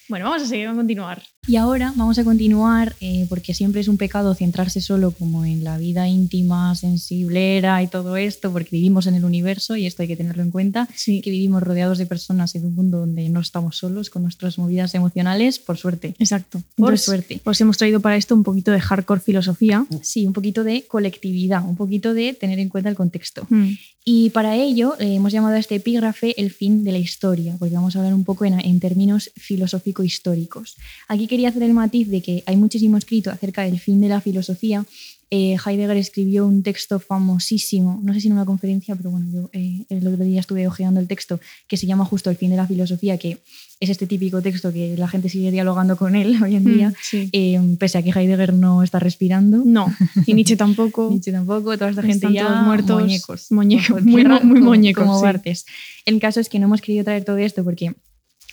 [0.08, 1.24] Bueno, vamos a seguir, vamos a continuar.
[1.48, 5.64] Y ahora vamos a continuar, eh, porque siempre es un pecado centrarse solo como en
[5.64, 10.08] la vida íntima, sensiblera y todo esto, porque vivimos en el universo y esto hay
[10.08, 11.20] que tenerlo en cuenta, Sí.
[11.22, 14.94] que vivimos rodeados de personas en un mundo donde no estamos solos con nuestras movidas
[14.94, 16.14] emocionales, por suerte.
[16.20, 16.60] Exacto.
[16.76, 17.42] Por Entonces, suerte.
[17.44, 19.88] Pues hemos traído para esto un poquito de hardcore filosofía.
[20.04, 23.48] Sí, un poquito de colectividad, un poquito de tener en cuenta el contexto.
[23.50, 23.72] Mm.
[24.04, 27.76] Y para ello eh, hemos llamado a este epígrafe el fin de la historia, porque
[27.76, 30.76] vamos a hablar un poco en, en términos filosófico-históricos.
[31.08, 34.20] Aquí quería hacer el matiz de que hay muchísimo escrito acerca del fin de la
[34.22, 34.86] filosofía.
[35.34, 39.50] Eh, Heidegger escribió un texto famosísimo, no sé si en una conferencia, pero bueno, yo
[39.54, 41.40] eh, el otro día estuve hojeando el texto,
[41.70, 43.38] que se llama justo El fin de la filosofía, que
[43.80, 46.94] es este típico texto que la gente sigue dialogando con él hoy en día, Mm,
[47.02, 47.30] sí.
[47.32, 49.64] eh, pese a que Heidegger no está respirando.
[49.66, 49.86] No,
[50.28, 51.10] y Nietzsche tampoco.
[51.12, 53.48] Nietzsche tampoco, toda esta gente Están ya muertos, muñecos.
[53.52, 55.24] muñeco- muy muy muñecos, Como sí.
[55.24, 55.66] Bartes.
[56.06, 57.94] El caso es que no hemos querido traer todo esto porque,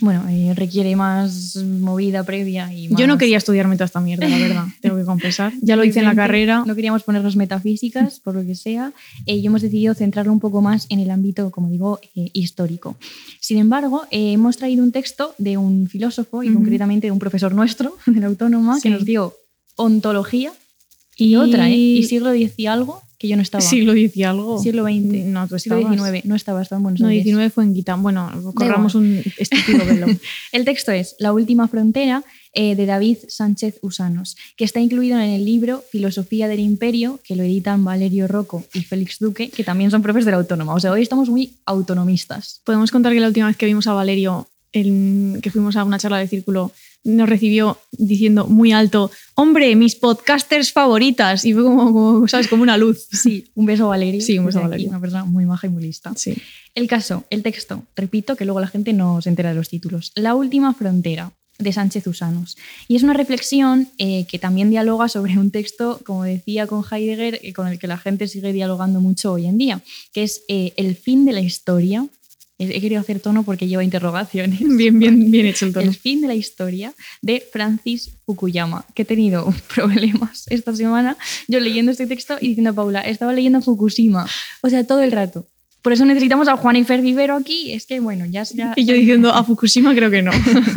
[0.00, 4.28] bueno, eh, requiere más movida previa y Yo no más- quería estudiarme toda esta mierda,
[4.28, 5.52] la verdad, tengo que confesar.
[5.60, 6.62] Ya lo hice en la carrera.
[6.66, 8.92] No queríamos ponernos metafísicas, por lo que sea,
[9.26, 12.96] eh, y hemos decidido centrarlo un poco más en el ámbito, como digo, eh, histórico.
[13.40, 16.58] Sin embargo, eh, hemos traído un texto de un filósofo y Ujú.
[16.58, 18.82] concretamente de un profesor nuestro de la Autónoma Sí.
[18.82, 19.34] que nos dio
[19.76, 20.52] ontología
[21.16, 21.74] y, otra, ¿eh?
[21.76, 23.60] Y siglo X y algo que yo no estaba.
[23.62, 24.62] Siglo X y algo.
[24.62, 25.24] Siglo XX.
[25.26, 26.00] No, tú siglo estabas.
[26.12, 27.24] XIX, no estaba, estaba en Buenos No, Aires.
[27.24, 27.96] 19 fue en Guita.
[27.96, 30.06] Bueno, corramos un estúpido velo.
[30.52, 32.22] El texto es La última frontera
[32.54, 37.36] eh, de David Sánchez Usanos, que está incluido en el libro Filosofía del Imperio, que
[37.36, 40.74] lo editan Valerio Rocco y Félix Duque, que también son profes de la Autónoma.
[40.74, 42.60] O sea, hoy estamos muy autonomistas.
[42.64, 45.98] Podemos contar que la última vez que vimos a Valerio, en- que fuimos a una
[45.98, 46.72] charla de círculo,
[47.08, 51.44] nos recibió diciendo muy alto, hombre, mis podcasters favoritas.
[51.44, 52.48] Y fue como, como, ¿sabes?
[52.48, 53.08] Como una luz.
[53.18, 54.20] Sí, un beso a Valerio.
[54.20, 54.88] Sí, un beso a aquí, Valerio.
[54.90, 56.12] Una persona muy maja y muy lista.
[56.14, 56.34] Sí.
[56.74, 60.12] El caso, el texto, repito que luego la gente no se entera de los títulos.
[60.14, 62.56] La última frontera de Sánchez Usanos.
[62.86, 67.40] Y es una reflexión eh, que también dialoga sobre un texto, como decía con Heidegger,
[67.42, 70.72] eh, con el que la gente sigue dialogando mucho hoy en día, que es eh,
[70.76, 72.06] El fin de la historia.
[72.60, 74.58] He querido hacer tono porque lleva interrogaciones.
[74.76, 75.86] Bien, bien, bien hecho el tono.
[75.86, 76.92] El fin de la historia
[77.22, 81.16] de Francis Fukuyama, que he tenido problemas esta semana,
[81.46, 84.26] yo leyendo este texto y diciendo a Paula, estaba leyendo Fukushima,
[84.62, 85.46] o sea, todo el rato.
[85.82, 88.84] Por eso necesitamos a Juan y Fer Vivero aquí, es que bueno, ya sea Y
[88.84, 90.32] yo diciendo, a Fukushima creo que no.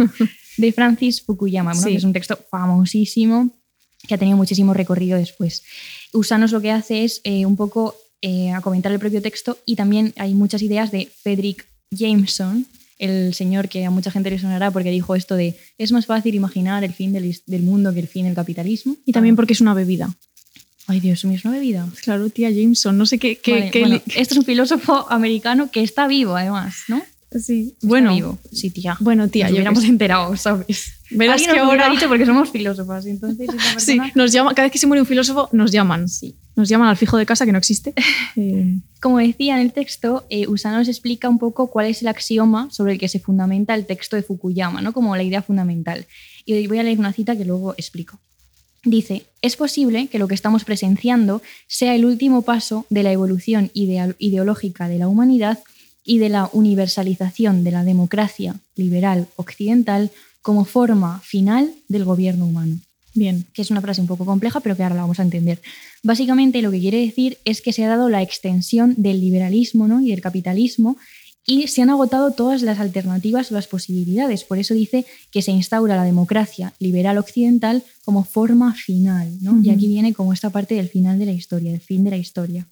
[0.58, 1.92] de Francis Fukuyama, bueno, Sí.
[1.94, 3.50] que es un texto famosísimo
[4.08, 5.64] que ha tenido muchísimo recorrido después.
[6.14, 9.76] Usanos lo que hace es eh, un poco eh, a comentar el propio texto y
[9.76, 12.66] también hay muchas ideas de Frederick Jameson,
[13.00, 16.36] el señor que a mucha gente le sonará porque dijo esto de es más fácil
[16.36, 18.96] imaginar el fin del, mundo que el fin del capitalismo.
[19.06, 20.14] Y también porque es una bebida.
[20.88, 21.88] Ay, Dios mío, es una bebida.
[22.02, 23.38] Claro, tía Jameson, no sé qué...
[23.38, 27.02] qué- Vale, qué bueno, le- este es un filósofo americano que está vivo, además, ¿no?
[27.40, 27.70] Sí.
[27.76, 28.38] Está Bueno, vivo.
[28.52, 28.98] Sí, tía.
[29.00, 30.94] bueno, tía, Nos yo hubiéramos enterado, ¿sabes?
[31.10, 34.88] Verás que ahora- dicho porque somos filósofas, entonces Sí, nos llama, cada vez que se
[34.88, 36.10] muere un filósofo, nos llaman.
[36.10, 36.36] Sí.
[36.56, 37.94] Nos llaman al fijo de casa que no existe.
[38.36, 42.08] Eh, Como decía en el texto, eh, Usano nos explica un poco cuál es el
[42.10, 44.94] axioma sobre el que se fundamenta el texto de Fukuyama, ¿no?
[44.94, 46.06] como la idea fundamental.
[46.46, 48.20] Y hoy voy a leer una cita que luego explico.
[48.84, 53.70] Dice, es posible que lo que estamos presenciando sea el último paso de la evolución
[53.74, 55.60] ideológica de la humanidad
[56.04, 62.80] y de la universalización de la democracia liberal occidental como forma final del gobierno humano
[63.14, 63.46] bien.
[63.54, 65.62] que es una frase un poco compleja, pero que ahora la vamos a entender.
[66.04, 70.02] Básicamente lo que quiere decir es que se ha dado la extensión del liberalismo ¿no?
[70.02, 70.98] y del capitalismo
[71.46, 74.44] y se han agotado todas las alternativas o las posibilidades.
[74.44, 79.38] Por eso dice que se instaura la democracia liberal occidental como forma final.
[79.42, 79.60] ¿no?
[79.62, 82.18] Y aquí viene como esta parte del final de la historia, del fin de la
[82.18, 82.68] historia.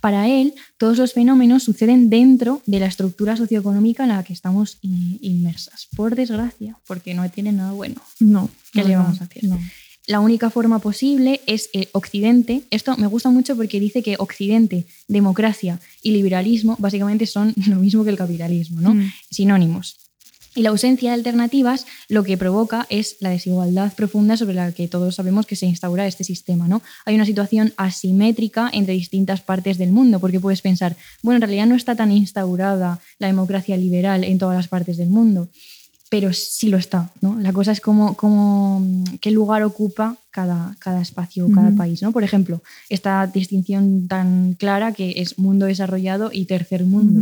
[0.00, 4.78] Para él, todos los fenómenos suceden dentro de la estructura socioeconómica en la que estamos
[4.82, 5.88] in- inmersas.
[5.96, 8.00] Por desgracia, porque no tiene nada bueno.
[8.20, 8.48] No.
[8.72, 9.44] ¿Qué no, le no, vamos a hacer?
[9.44, 9.58] no.
[10.06, 12.62] La única forma posible es eh, Occidente.
[12.70, 18.04] Esto me gusta mucho porque dice que Occidente, democracia y liberalismo básicamente son lo mismo
[18.04, 18.94] que el capitalismo, ¿no?
[18.94, 19.12] Mm.
[19.30, 19.96] Sinónimos.
[20.54, 24.88] Y la ausencia de alternativas lo que provoca es la desigualdad profunda sobre la que
[24.88, 26.68] todos sabemos que se instaura este sistema.
[26.68, 26.82] ¿no?
[27.04, 31.66] Hay una situación asimétrica entre distintas partes del mundo, porque puedes pensar, bueno, en realidad
[31.66, 35.48] no está tan instaurada la democracia liberal en todas las partes del mundo,
[36.10, 37.10] pero sí lo está.
[37.20, 37.38] ¿no?
[37.40, 38.82] La cosa es cómo, cómo,
[39.20, 42.02] qué lugar ocupa cada, cada espacio o cada país.
[42.02, 42.12] ¿no?
[42.12, 47.20] Por ejemplo, esta distinción tan clara que es mundo desarrollado y tercer mundo.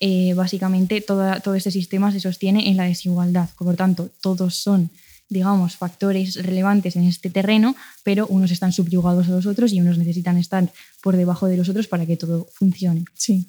[0.00, 3.48] Eh, básicamente toda- todo este sistema se sostiene en la desigualdad.
[3.56, 4.90] Por tanto, todos son,
[5.28, 9.98] digamos, factores relevantes en este terreno, pero unos están subyugados a los otros y unos
[9.98, 10.70] necesitan estar
[11.02, 13.04] por debajo de los otros para que todo funcione.
[13.14, 13.48] Sí.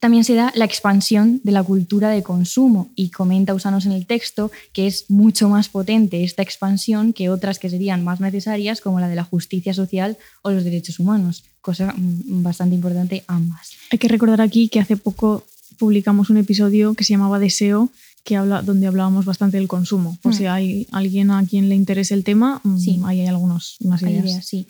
[0.00, 4.06] También se da la expansión de la cultura de consumo y comenta Usanos en el
[4.06, 8.98] texto que es mucho más potente esta expansión que otras que serían más necesarias como
[8.98, 13.72] la de la justicia social o los derechos humanos, cosa mm, bastante importante ambas.
[13.90, 15.44] Hay que recordar aquí que hace poco
[15.80, 17.88] publicamos un episodio que se llamaba Deseo,
[18.22, 20.18] que habla, donde hablábamos bastante del consumo.
[20.22, 20.36] Por Mm.
[20.36, 23.00] si hay alguien a quien le interese el tema, mm, Sí.
[23.06, 24.26] ahí hay algunos, unas Hay ideas.
[24.26, 24.66] ideas, sí.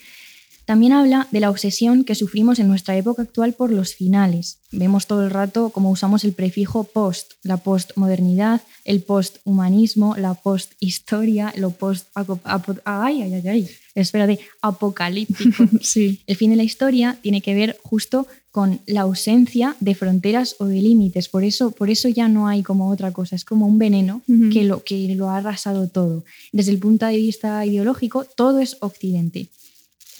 [0.70, 4.60] También habla de la obsesión que sufrimos en nuestra época actual por los finales.
[4.70, 11.52] Vemos todo el rato cómo usamos el prefijo post, la postmodernidad, el posthumanismo, la posthistoria,
[11.56, 12.06] lo post
[12.84, 15.64] ay, ay, ay, ay, espérate, apocalíptico.
[15.80, 16.20] Sí.
[16.28, 20.66] El fin de la historia tiene que ver justo con la ausencia de fronteras o
[20.66, 21.28] de límites.
[21.28, 23.34] Por eso, por eso ya no hay como otra cosa.
[23.34, 26.22] Es como un veneno que, lo, que lo ha arrasado todo.
[26.52, 29.48] Desde el punto de vista ideológico, todo es occidente.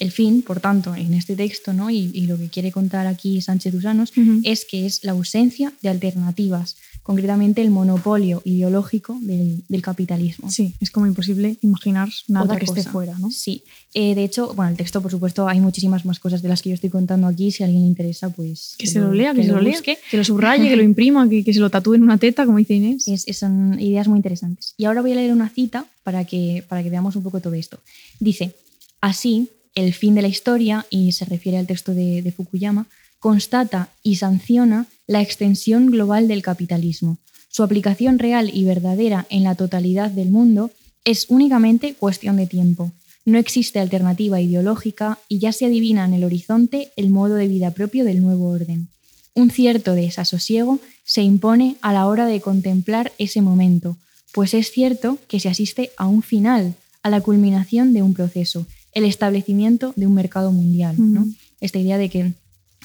[0.05, 1.89] El fin, por tanto, en este texto, ¿no?
[1.91, 4.11] y, y lo que quiere contar aquí Sánchez Usanos,
[4.43, 10.49] es que es la ausencia de alternativas, concretamente el monopolio ideológico del, del capitalismo.
[10.49, 13.29] Sí, es como imposible imaginar nada Otra que esté fuera, ¿no?
[13.31, 13.63] Sí.
[13.93, 16.69] Eh, de hecho, bueno, el texto, por supuesto, hay muchísimas más cosas de las que
[16.69, 17.51] yo estoy contando aquí.
[17.51, 18.75] Si a alguien le interesa, pues.
[18.79, 19.97] Que se lo lea, que, se lo lea, busque.
[20.09, 22.57] que lo subraye, que lo imprima, que, que se lo tatúe en una teta, como
[22.57, 23.07] dice Inés.
[23.07, 24.73] Es- es- son ideas muy interesantes.
[24.77, 27.53] Y ahora voy a leer una cita para que, para que veamos un poco todo
[27.53, 27.79] esto.
[28.19, 28.53] Dice,
[28.99, 32.87] así, el fin de la historia, y se refiere al texto de, Fukuyama,
[33.19, 37.17] constata y sanciona la extensión global del capitalismo.
[37.49, 40.71] Su aplicación real y verdadera en la totalidad del mundo
[41.03, 42.91] es únicamente cuestión de tiempo.
[43.25, 47.71] No existe alternativa ideológica y ya se adivina en el horizonte el modo de vida
[47.71, 48.87] propio del nuevo orden.
[49.33, 53.97] Un cierto desasosiego se impone a la hora de contemplar ese momento,
[54.33, 58.65] pues es cierto que se asiste a un final, a la culminación de un proceso,
[58.93, 60.95] el establecimiento de un mercado mundial.
[60.97, 61.25] ¿no?
[61.59, 62.33] Esta idea de que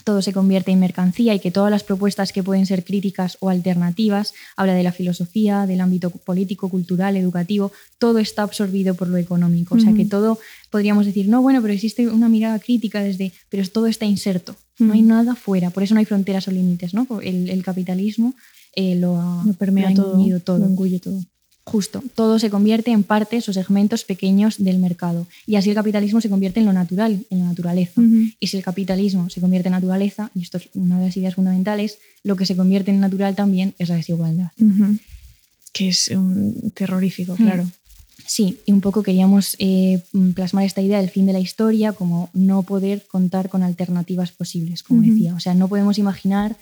[0.04, 3.48] todo se convierte en mercancía y que todas las propuestas que pueden ser críticas o
[3.48, 9.16] alternativas, habla de la filosofía, del ámbito político, cultural, educativo, todo está absorbido por lo
[9.16, 9.74] económico.
[9.74, 10.38] O sea que todo
[10.70, 14.92] podríamos decir, no, bueno, pero existe una mirada crítica desde, pero todo está inserto, no
[14.92, 17.06] hay nada fuera, por eso no hay fronteras o límites, ¿no?
[17.22, 18.34] El, el capitalismo
[18.76, 20.58] eh, lo ha, Lo permea lo ha todo, engullido todo.
[20.58, 21.20] lo engulle todo.
[21.68, 25.26] Justo, todo se convierte en partes o segmentos pequeños del mercado.
[25.48, 28.00] Y así el capitalismo se convierte en lo natural, en la naturaleza.
[28.38, 31.34] Y si el capitalismo se convierte en naturaleza, y esto es una de las ideas
[31.34, 34.52] fundamentales, lo que se convierte en natural también es la desigualdad.
[35.72, 37.36] Que es un terrorífico, Mm.
[37.36, 37.66] claro.
[38.28, 40.00] Sí, y un poco queríamos eh,
[40.34, 44.82] plasmar esta idea del fin de la historia como no poder contar con alternativas posibles,
[44.84, 45.34] como decía.
[45.34, 46.56] O sea, no podemos imaginar,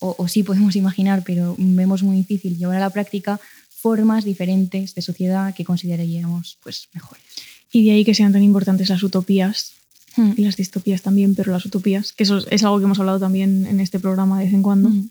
[0.00, 3.40] o, o sí podemos imaginar, pero vemos muy difícil llevar a la práctica
[3.80, 7.22] formas diferentes de sociedad que consideraríamos pues, mejores.
[7.72, 9.72] Y de ahí que sean tan importantes las utopías
[10.16, 10.32] Mm.
[10.38, 13.64] y las distopías también, pero las utopías, que eso es- algo que hemos hablado también
[13.66, 14.88] en este programa de vez en cuando.
[14.88, 15.08] Mm.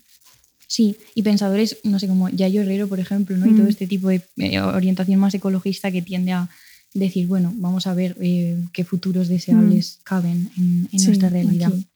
[0.66, 3.46] Sí, y pensadores, no sé, como Yayo Herrero, por ejemplo, ¿no?
[3.46, 3.68] y todo Mm.
[3.70, 6.48] este tipo de eh, orientación más ecologista que tiende a
[6.92, 11.68] decir, bueno, vamos a ver eh, qué futuros deseables caben en, en Sí, nuestra realidad.
[11.72, 11.86] aquí.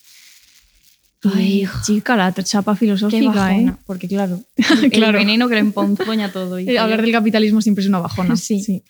[1.32, 3.76] Ay, Y, chica, la chapa Qué filosófica, bajona, ¿eh?
[3.86, 4.40] porque claro,
[4.92, 5.18] Claro.
[5.18, 6.58] el veneno que le emponzoña todo.
[6.58, 8.36] hija, Eh, Hablar del capitalismo siempre es una bajona.
[8.44, 8.82] Sí.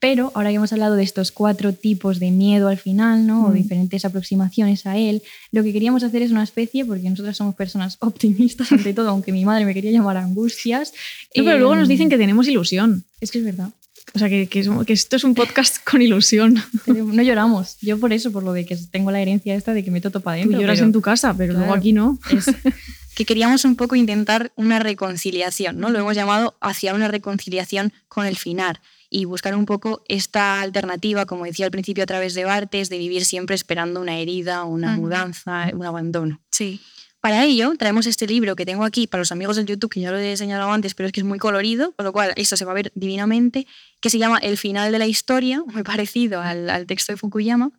[0.00, 3.46] Pero ahora que hemos hablado de estos cuatro tipos de miedo al final, ¿no?
[3.46, 3.54] o Mm.
[3.54, 7.96] diferentes aproximaciones a él, lo que queríamos hacer es una especie, porque nosotras somos personas
[8.00, 10.92] optimistas ante todo, aunque mi madre me quería llamar angustias.
[11.34, 13.04] No, pero luego nos em, dicen que tenemos ilusión.
[13.20, 13.70] Es que es verdad.
[14.14, 16.62] O sea, que, que es- que esto es un podcast con ilusión.
[16.86, 17.76] No lloramos.
[17.80, 20.20] Yo por eso, por lo de que tengo la herencia esta de que me toto
[20.20, 22.18] para Tú lloras pero en tu casa, pero luego aquí no.
[22.30, 22.46] es-
[23.14, 25.90] que queríamos un poco intentar una reconciliación, ¿no?
[25.90, 31.24] Lo hemos llamado hacia una reconciliación con el final y buscar un poco esta alternativa,
[31.24, 34.96] como decía al principio a través de Bartes, de vivir siempre esperando una herida, una
[34.96, 36.40] mudanza, un abandono.
[36.50, 36.80] sí.
[37.24, 40.10] Para ello, traemos este libro que tengo aquí para los amigos del YouTube, que ya
[40.10, 42.66] lo he señalado antes, pero es que es muy colorido, con lo cual esto se
[42.66, 43.66] va a ver divinamente,
[44.02, 47.70] que se llama El final de la historia, muy parecido al, al texto de Fukuyama,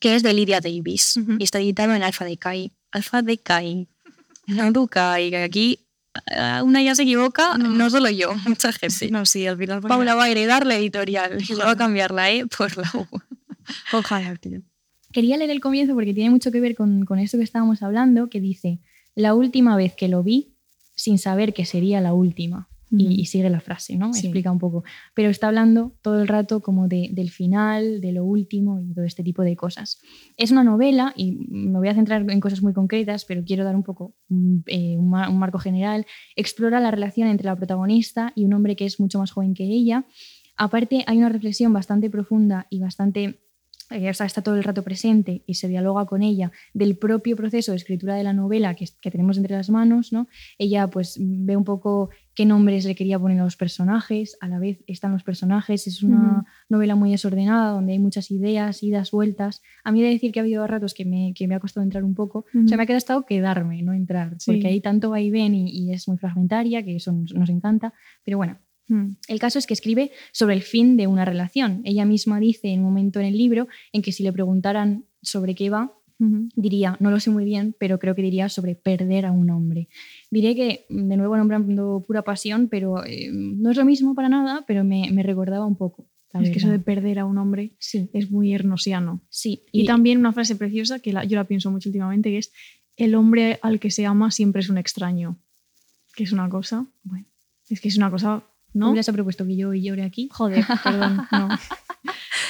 [0.00, 1.36] que es de Lydia Davis Ujú.
[1.38, 2.72] y está editado en Alfa Decay.
[2.90, 3.86] Alfa Decay.
[4.48, 5.78] No Ducay, que aquí
[6.26, 7.68] eh, una ya se equivoca, No.
[7.68, 9.08] no, solo yo, mucha gente.
[9.12, 9.82] No, sí, al final.
[9.82, 13.06] Paula va a heredar la editorial y va a cambiar la E por la U.
[13.92, 14.62] Ojalá, tío.
[15.12, 18.28] Quería leer el comienzo porque tiene mucho que ver con, con esto que estábamos hablando,
[18.28, 18.80] que dice,
[19.14, 20.54] la última vez que lo vi,
[20.94, 22.68] sin saber que sería la última.
[22.92, 24.12] Y- y, sigue la frase, ¿no?
[24.12, 24.26] Sí.
[24.26, 24.82] Explica un poco.
[25.14, 29.04] Pero está hablando todo el rato como de, del final, de lo último y todo
[29.04, 30.00] este tipo de cosas.
[30.36, 33.76] Es una novela y me voy a centrar en cosas muy concretas, pero quiero dar
[33.76, 36.04] un poco un, eh, un mar- un marco general.
[36.34, 39.62] Explora la relación entre la protagonista y un hombre que es mucho más joven que
[39.64, 40.04] ella.
[40.56, 43.38] Aparte, hay una reflexión bastante profunda y bastante
[43.90, 47.72] o sea, está todo el rato presente y se dialoga con ella del propio proceso
[47.72, 50.28] de escritura de la novela que, que tenemos entre las manos, ¿no?
[50.58, 54.58] Ella pues ve un poco qué nombres le quería poner a los personajes, a la
[54.58, 59.60] vez están los personajes, es una novela muy desordenada donde hay muchas ideas, idas, vueltas.
[59.84, 61.82] A mí he de decir que ha habido ratos que me, que me ha costado
[61.84, 64.52] entrar un poco, o sea, me ha quedado quedarme, no entrar, Sí.
[64.52, 67.92] porque hay tanto vaivén y, y es muy fragmentaria, que eso nos, nos encanta,
[68.24, 68.58] pero bueno.
[69.28, 71.80] El caso es que escribe sobre el fin de una relación.
[71.84, 75.54] Ella misma dice en un momento en el libro en que si le preguntaran sobre
[75.54, 75.92] qué va,
[76.54, 79.88] diría, no lo sé muy bien, pero creo que diría sobre perder a un hombre.
[80.30, 84.64] Diré que, de nuevo nombrando pura pasión, pero eh, no es lo mismo para nada,
[84.66, 86.06] pero me, me recordaba un poco.
[86.34, 89.20] Es que eso de perder a un hombre Sí, es muy hernosiano.
[89.30, 89.64] sí.
[89.72, 92.52] Y, también una frase preciosa que la- yo la pienso mucho últimamente, que es
[92.96, 95.38] el hombre al que se ama siempre es un extraño.
[96.14, 97.24] Que es una cosa, bueno,
[97.68, 98.44] es que es una cosa,
[98.74, 98.94] ¿no?
[98.94, 99.00] ¿No?
[99.00, 100.28] ha propuesto que yo llore aquí?
[100.32, 101.48] Joder, perdón, no.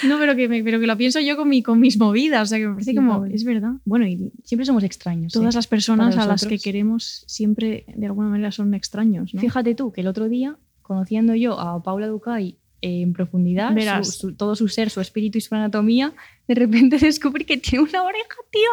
[0.07, 2.47] No, pero que, me- pero que lo pienso yo con, mi, con mis movidas, o
[2.47, 3.35] sea que me parece Sí, como, pobre.
[3.35, 3.73] es verdad.
[3.85, 5.33] Bueno, y Siempre somos extraños.
[5.33, 5.59] todas ¿eh?
[5.59, 9.41] las personas a las que queremos siempre de alguna manera son extraños, ¿no?
[9.41, 14.07] Fíjate tú que el otro día, conociendo yo a Paula Ducay en profundidad, Verás.
[14.17, 16.13] su- su- todo su ser, su espíritu y su anatomía,
[16.49, 18.71] de repente descubrí que tiene una oreja, tío.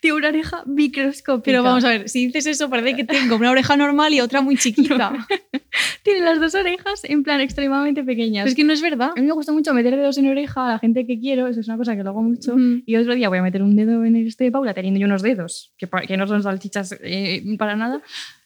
[0.00, 1.42] Tiene una oreja microscópica.
[1.44, 4.40] Pero vamos a ver, si dices eso, parece que tengo una oreja normal y otra
[4.42, 5.26] muy chiquita.
[6.02, 8.44] Tiene las dos orejas en plan extremadamente pequeñas.
[8.44, 9.10] Pero es que no es verdad.
[9.16, 11.60] A mí me gusta mucho meter dedos en oreja a la gente que quiero, eso
[11.60, 12.54] es una cosa que lo hago mucho.
[12.86, 15.22] Y otro día voy a meter un dedo en este de Paula, teniendo yo unos
[15.22, 18.00] dedos, que, que no son salchichas eh, para nada,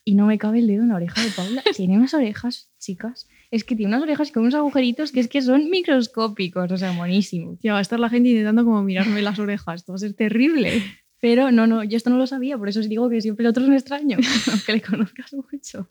[0.05, 1.63] y no me cabe el dedo en la oreja de Paula.
[1.77, 3.29] Tiene unas orejas, chicas.
[3.51, 6.93] Es que tiene unas orejas con unos agujeritos que es que son microscópicos, o sea,
[6.93, 7.59] buenísimo.
[7.63, 9.81] Ya va a estar la gente intentando como mirarme las orejas.
[9.81, 10.83] Esto va a ser terrible.
[11.21, 13.51] Pero no, no, yo esto no lo sabía, por eso os digo que siempre el
[13.51, 14.17] otro es un extraño,
[14.53, 15.91] aunque le conozcas mucho.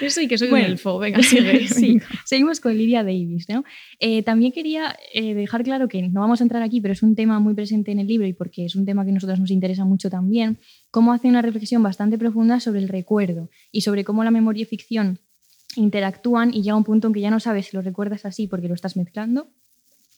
[0.00, 0.66] Eso y que soy Bueno.
[0.66, 0.98] un elfo.
[0.98, 1.66] Venga, sigue.
[1.68, 2.06] sí, venga.
[2.24, 3.48] seguimos con Lydia Davis.
[3.48, 3.64] ¿no?
[3.98, 7.14] Eh, también quería eh, dejar claro que no vamos a entrar aquí, pero es un
[7.14, 9.50] tema muy presente en el libro y porque es un tema que a nosotros nos
[9.50, 10.58] interesa mucho también,
[10.90, 14.66] cómo hace una reflexión bastante profunda sobre el recuerdo y sobre cómo la memoria y
[14.66, 15.18] ficción
[15.76, 18.68] interactúan y llega un punto en que ya no sabes si lo recuerdas así porque
[18.68, 19.48] lo estás mezclando,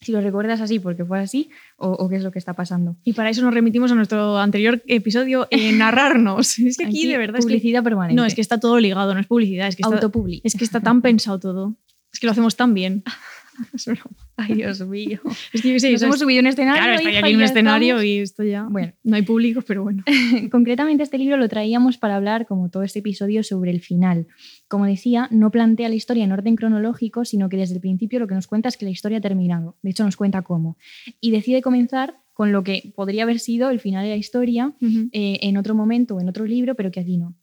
[0.01, 2.97] si lo recuerdas así porque fue así o, o qué es lo que está pasando.
[3.05, 6.59] Y para eso nos remitimos a nuestro anterior episodio, eh, narrarnos.
[6.59, 8.21] Es que aquí, de verdad es que- publicidad permanente.
[8.21, 10.41] No, es que está todo ligado, no es publicidad, es que está, autopubli.
[10.45, 11.77] es que está tan pensado todo.
[12.13, 13.03] Es que lo hacemos tan bien.
[13.73, 14.11] Es broma.
[14.37, 15.21] Ay, Dios mío.
[15.53, 16.83] Es que sé, Nos hemos subido un escenario.
[16.83, 18.05] Claro, estoy aquí en un escenario estamos.
[18.05, 18.67] y esto ya.
[18.69, 18.93] Bueno.
[19.05, 20.03] no hay público, pero bueno.
[20.51, 24.27] Concretamente este libro lo traíamos para hablar, como todo este episodio, sobre el final.
[24.69, 28.27] Como decía, no plantea la historia en orden cronológico, sino que desde el principio lo
[28.27, 29.77] que nos cuenta es que la historia ha terminado.
[29.83, 30.77] De hecho, nos cuenta cómo.
[31.21, 34.75] Y decide comenzar con lo que podría haber sido el final de la historia
[35.13, 37.37] eh, en otro momento o en otro libro, pero que aquí no.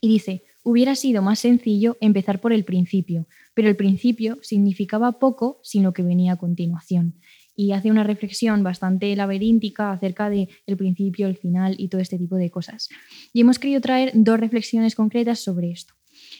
[0.00, 5.60] Y dice, hubiera sido más sencillo empezar por el principio, pero el principio significaba poco
[5.62, 7.18] sin lo que venía a continuación.
[7.56, 12.18] Y hace una reflexión bastante laberíntica acerca del el principio, el final y todo este
[12.18, 12.88] tipo de cosas.
[13.32, 15.94] Y hemos querido traer dos reflexiones concretas sobre esto.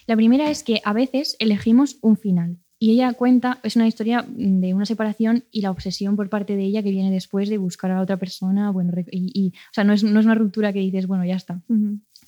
[0.06, 2.58] La primera es que a veces elegimos un final.
[2.82, 6.64] Y ella cuenta, es una historia de una separación y la obsesión por parte de
[6.64, 8.70] ella que viene después de buscar a la otra persona.
[8.70, 11.60] Bueno, y, o sea, no es, no es, una ruptura que dices, bueno, ya está.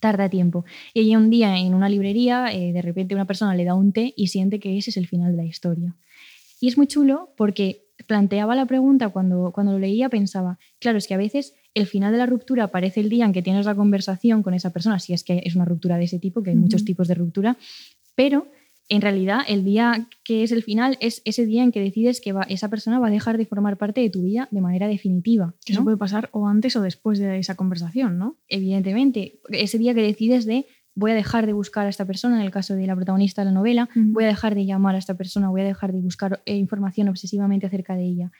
[0.02, 0.64] Tarda tiempo.
[0.94, 3.92] Y ella un día en una librería, eh, de repente una persona le da un
[3.92, 5.94] té y siente que ese es el final de la historia.
[6.60, 11.06] Y es muy chulo porque planteaba la pregunta cuando, cuando lo leía, pensaba, claro, es
[11.06, 13.76] que a veces el final de la ruptura aparece el día en que tienes la
[13.76, 16.56] conversación con esa persona, si es que es una ruptura de ese tipo, que hay
[16.56, 17.56] muchos tipos de ruptura,
[18.16, 18.48] pero
[18.88, 22.34] en realidad el día que es el final es ese día en que decides que
[22.48, 25.54] esa persona va a dejar de formar parte de tu vida de manera definitiva.
[25.64, 28.36] Que Eso puede pasar o antes o después de esa conversación, ¿no?
[28.48, 32.42] Evidentemente, ese día que decides de voy a dejar de buscar a esta persona, en
[32.42, 35.16] el caso de la protagonista de la novela, voy a dejar de llamar a esta
[35.16, 38.32] persona, voy a dejar de buscar eh, información obsesivamente acerca de ella.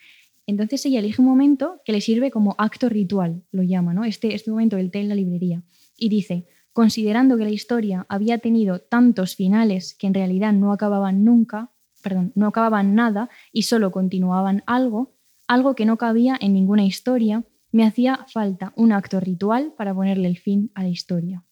[0.47, 4.05] Entonces ella elige un momento que le sirve como acto ritual, lo llama, ¿no?
[4.05, 5.63] Este, este momento, el té en la librería.
[5.97, 11.25] Y dice, considerando que la historia había tenido tantos finales que en realidad no acababan
[11.25, 15.15] nunca, perdón, no acababan nada y solo continuaban algo,
[15.47, 20.29] algo que no cabía en ninguna historia, me hacía falta un acto ritual para ponerle
[20.29, 21.45] el fin a la historia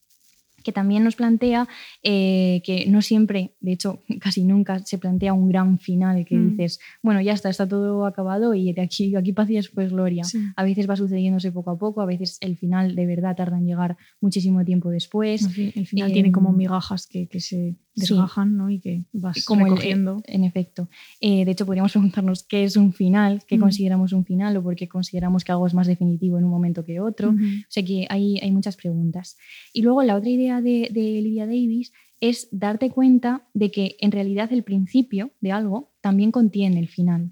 [0.62, 1.68] que también nos plantea
[2.02, 6.50] eh, que no siempre, de hecho casi nunca se plantea un gran final que mm.
[6.50, 10.22] dices, bueno, ya está, está todo acabado y de aquí, aquí paz y después gloria.
[10.56, 13.66] A veces va sucediéndose poco a poco, a veces el final de verdad tarda en
[13.66, 15.48] llegar muchísimo tiempo después.
[15.56, 18.70] el final tiene como migajas que, que se desgajan ¿no?
[18.70, 20.22] y que vas como recogiendo.
[20.26, 20.88] en efecto.
[21.20, 23.60] Eh, de hecho, podríamos preguntarnos qué es un final, qué mm.
[23.60, 26.84] consideramos un final o por qué consideramos que algo es más definitivo en un momento
[26.84, 27.30] que otro.
[27.30, 27.34] O
[27.68, 29.36] sea que hay, hay muchas preguntas.
[29.72, 34.12] Y luego la otra idea de, de Lydia Davis es darte cuenta de que en
[34.12, 37.30] realidad el principio de algo también contiene el final.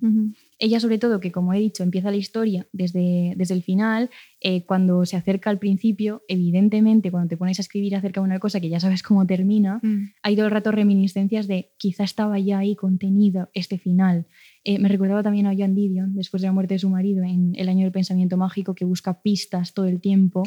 [0.58, 4.10] Ella sobre todo, que como he dicho, empieza la historia desde, desde el final,
[4.40, 8.38] eh, cuando se acerca al principio, evidentemente cuando te pones a escribir acerca de una
[8.38, 10.12] cosa que ya sabes cómo termina, mm.
[10.22, 14.26] hay todo el rato reminiscencias de quizá estaba ya ahí contenido este final.
[14.64, 17.52] Eh, me recordaba también a Joan Didion, después de la muerte de su marido, en
[17.56, 20.42] El año del pensamiento mágico, que busca pistas todo el tiempo,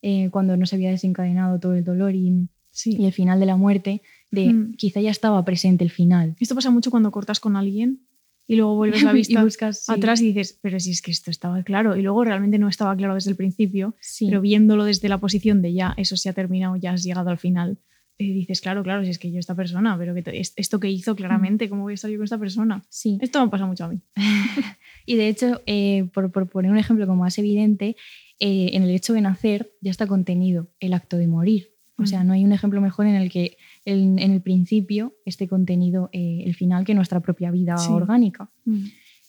[0.00, 2.48] eh, cuando no se había desencadenado todo el dolor y
[2.84, 4.74] y el final de la muerte, de hmm.
[4.76, 6.36] quizá ya estaba presente el final.
[6.40, 8.06] Esto pasa mucho cuando cortas con alguien
[8.46, 11.62] y luego vuelves la vista buscas, atrás y dices, pero si es que esto estaba
[11.62, 11.96] claro.
[11.96, 15.72] Y luego realmente no estaba claro desde el principio, pero viéndolo desde la posición de
[15.72, 17.78] ya, eso se ha terminado, ya has llegado al final.
[18.18, 20.22] Y dices, claro, claro, si es que yo esta persona, pero que
[20.56, 22.82] esto que hizo claramente, ¿cómo voy a estar yo con esta persona?
[22.88, 23.18] Sí.
[23.20, 24.00] Esto me pasa mucho a mí.
[25.06, 27.96] y de hecho, eh, por, por, poner un ejemplo como más evidente,
[28.38, 31.75] eh, en el hecho de nacer ya está contenido el acto de morir.
[31.98, 32.26] O sea, mm.
[32.26, 36.54] no hay un ejemplo mejor en el que en el principio esté contenido eh, el
[36.54, 38.50] final que nuestra propia vida orgánica.
[38.64, 38.86] Mm.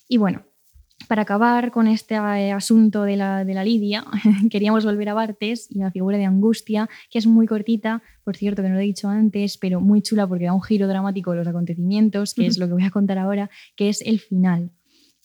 [0.10, 0.44] Y bueno,
[1.08, 4.06] para acabar con este eh, asunto de la, de la Lidia,
[4.52, 8.62] queríamos volver a Bartes y la figura de Angustia, que es muy cortita, por cierto,
[8.62, 11.38] que no lo he dicho antes, pero muy chula porque da un giro dramático de
[11.38, 14.72] los acontecimientos, que es lo que voy a contar ahora, que es el final.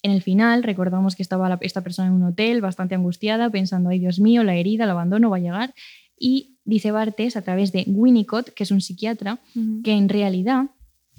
[0.03, 4.01] En el final recordamos que estaba esta persona en un hotel bastante angustiada, pensando, ay
[4.01, 5.75] Dios mío, la herida, el abandono va a llegar.
[6.19, 9.41] Y dice Bartes a través de Winnicott, que es un psiquiatra,
[9.83, 10.71] que en realidad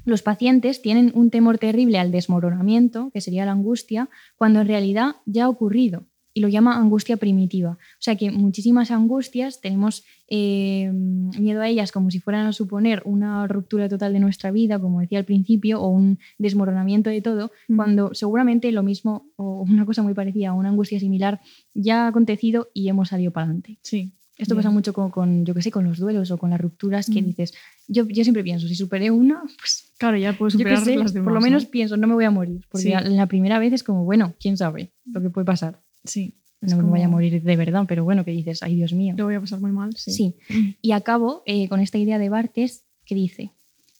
[0.05, 5.15] los pacientes tienen un temor terrible al desmoronamiento, que sería la angustia, cuando en realidad
[5.25, 7.71] ya ha ocurrido y lo llama angustia primitiva.
[7.71, 13.03] O sea que muchísimas angustias tenemos eh, miedo a ellas como si fueran a suponer
[13.05, 17.51] una ruptura total de nuestra vida, como decía al principio, o un desmoronamiento de todo,
[17.75, 21.39] cuando seguramente lo mismo o una cosa muy parecida a una angustia similar
[21.73, 23.77] ya ha acontecido y hemos salido para adelante.
[23.83, 24.13] Sí.
[24.43, 27.21] Esto pasa mucho con, yo qué sé, con los duelos o con las rupturas que
[27.21, 27.25] mm.
[27.25, 27.53] dices,
[27.87, 31.13] yo, yo siempre pienso, si superé una, pues claro, ya puedo superar las demás.
[31.13, 34.03] Por lo menos pienso, no me voy a morir, porque la, primera vez es como,
[34.03, 35.81] bueno, quién sabe lo que puede pasar.
[36.03, 36.35] Sí.
[36.59, 39.15] No me voy a morir de verdad, pero bueno, que dices, ay Dios mío.
[39.17, 40.11] Lo voy a pasar muy mal, sí.
[40.11, 40.35] Sí.
[40.81, 43.51] Y acabo eh, con esta idea de Bartes que dice,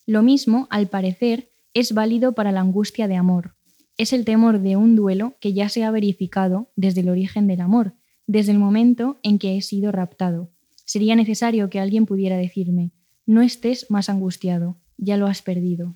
[0.06, 3.56] lo mismo, al parecer, es válido para la angustia de amor.
[3.98, 7.62] Es el temor de un duelo que ya se ha verificado desde el origen del
[7.62, 7.96] amor
[8.28, 10.52] desde el momento en que he sido raptado.
[10.86, 12.92] Sería necesario que alguien pudiera decirme,
[13.26, 15.96] no estés más angustiado, ya lo has perdido.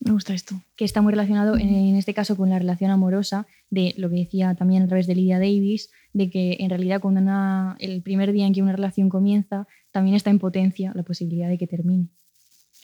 [0.00, 0.62] Me gusta esto.
[0.76, 4.54] Que está muy relacionado en, este caso con la relación amorosa, de lo que decía
[4.54, 8.54] también a través de Lydia Davis, de que en realidad cuando el primer día en
[8.54, 12.08] que una relación comienza, también está en potencia la posibilidad de que termine.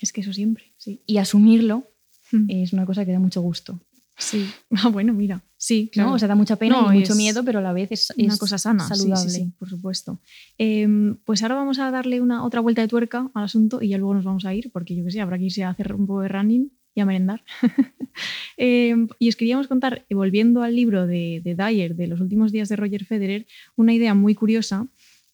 [0.00, 1.02] Es que eso siempre, sí.
[1.06, 1.88] Y asumirlo
[2.32, 2.46] hmm.
[2.48, 3.80] es una cosa que da mucho gusto.
[4.18, 4.46] Sí.
[4.82, 5.44] Ah, bueno, mira.
[5.64, 6.12] Sí, claro.
[6.12, 8.58] O sea, da mucha pena y mucho miedo, pero a la vez es, una cosa
[8.58, 9.30] sana, saludable.
[9.30, 10.20] Sí, por supuesto.
[10.58, 13.96] Em, pues ahora vamos a darle una otra vuelta de tuerca al asunto y ya
[13.96, 16.06] luego nos vamos a ir, porque yo que sé, habrá que irse a hacer un
[16.06, 17.42] poco de running y a merendar.
[18.58, 22.68] Em, y os queríamos contar, volviendo al libro de, de Dyer, de los últimos días
[22.68, 24.86] de Roger Federer, una idea muy curiosa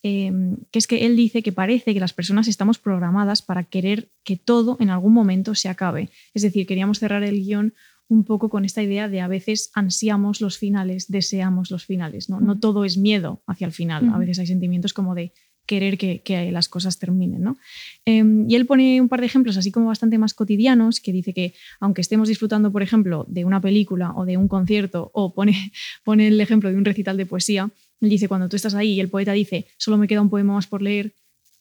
[0.03, 4.11] em, que es que él dice que parece que las personas estamos programadas para querer
[4.23, 6.09] que todo en algún momento se acabe.
[6.35, 7.75] Es decir, queríamos cerrar el guion
[8.11, 12.41] un poco con esta idea de a veces ansiamos los finales, deseamos los finales, ¿no?
[12.41, 15.33] No todo es miedo hacia el final, a veces hay sentimientos como de
[15.71, 17.43] querer que, las cosas terminen.
[17.43, 17.57] ¿no?
[18.05, 21.33] Em, y él pone un par de ejemplos así como bastante más cotidianos, que dice
[21.33, 25.53] que aunque estemos disfrutando, por ejemplo, de una película o de un concierto, o pone,
[26.05, 29.01] pone el ejemplo de un recital de poesía, él dice, cuando tú estás ahí y
[29.01, 31.15] el poeta dice, solo me queda un poema más por leer,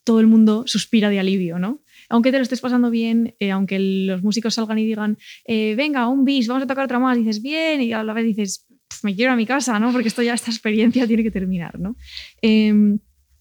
[0.03, 1.81] todo el mundo suspira de alivio, ¿no?
[2.09, 6.07] Aunque te lo estés pasando bien, eh, aunque los músicos salgan y digan, eh, venga,
[6.07, 8.67] un bis, vamos a tocar otra más, dices, bien, y a la vez dices,
[9.03, 9.91] me quiero a mi casa, ¿no?
[9.91, 11.95] Porque esto ya, esta experiencia tiene que terminar, ¿no?
[12.41, 12.99] Em,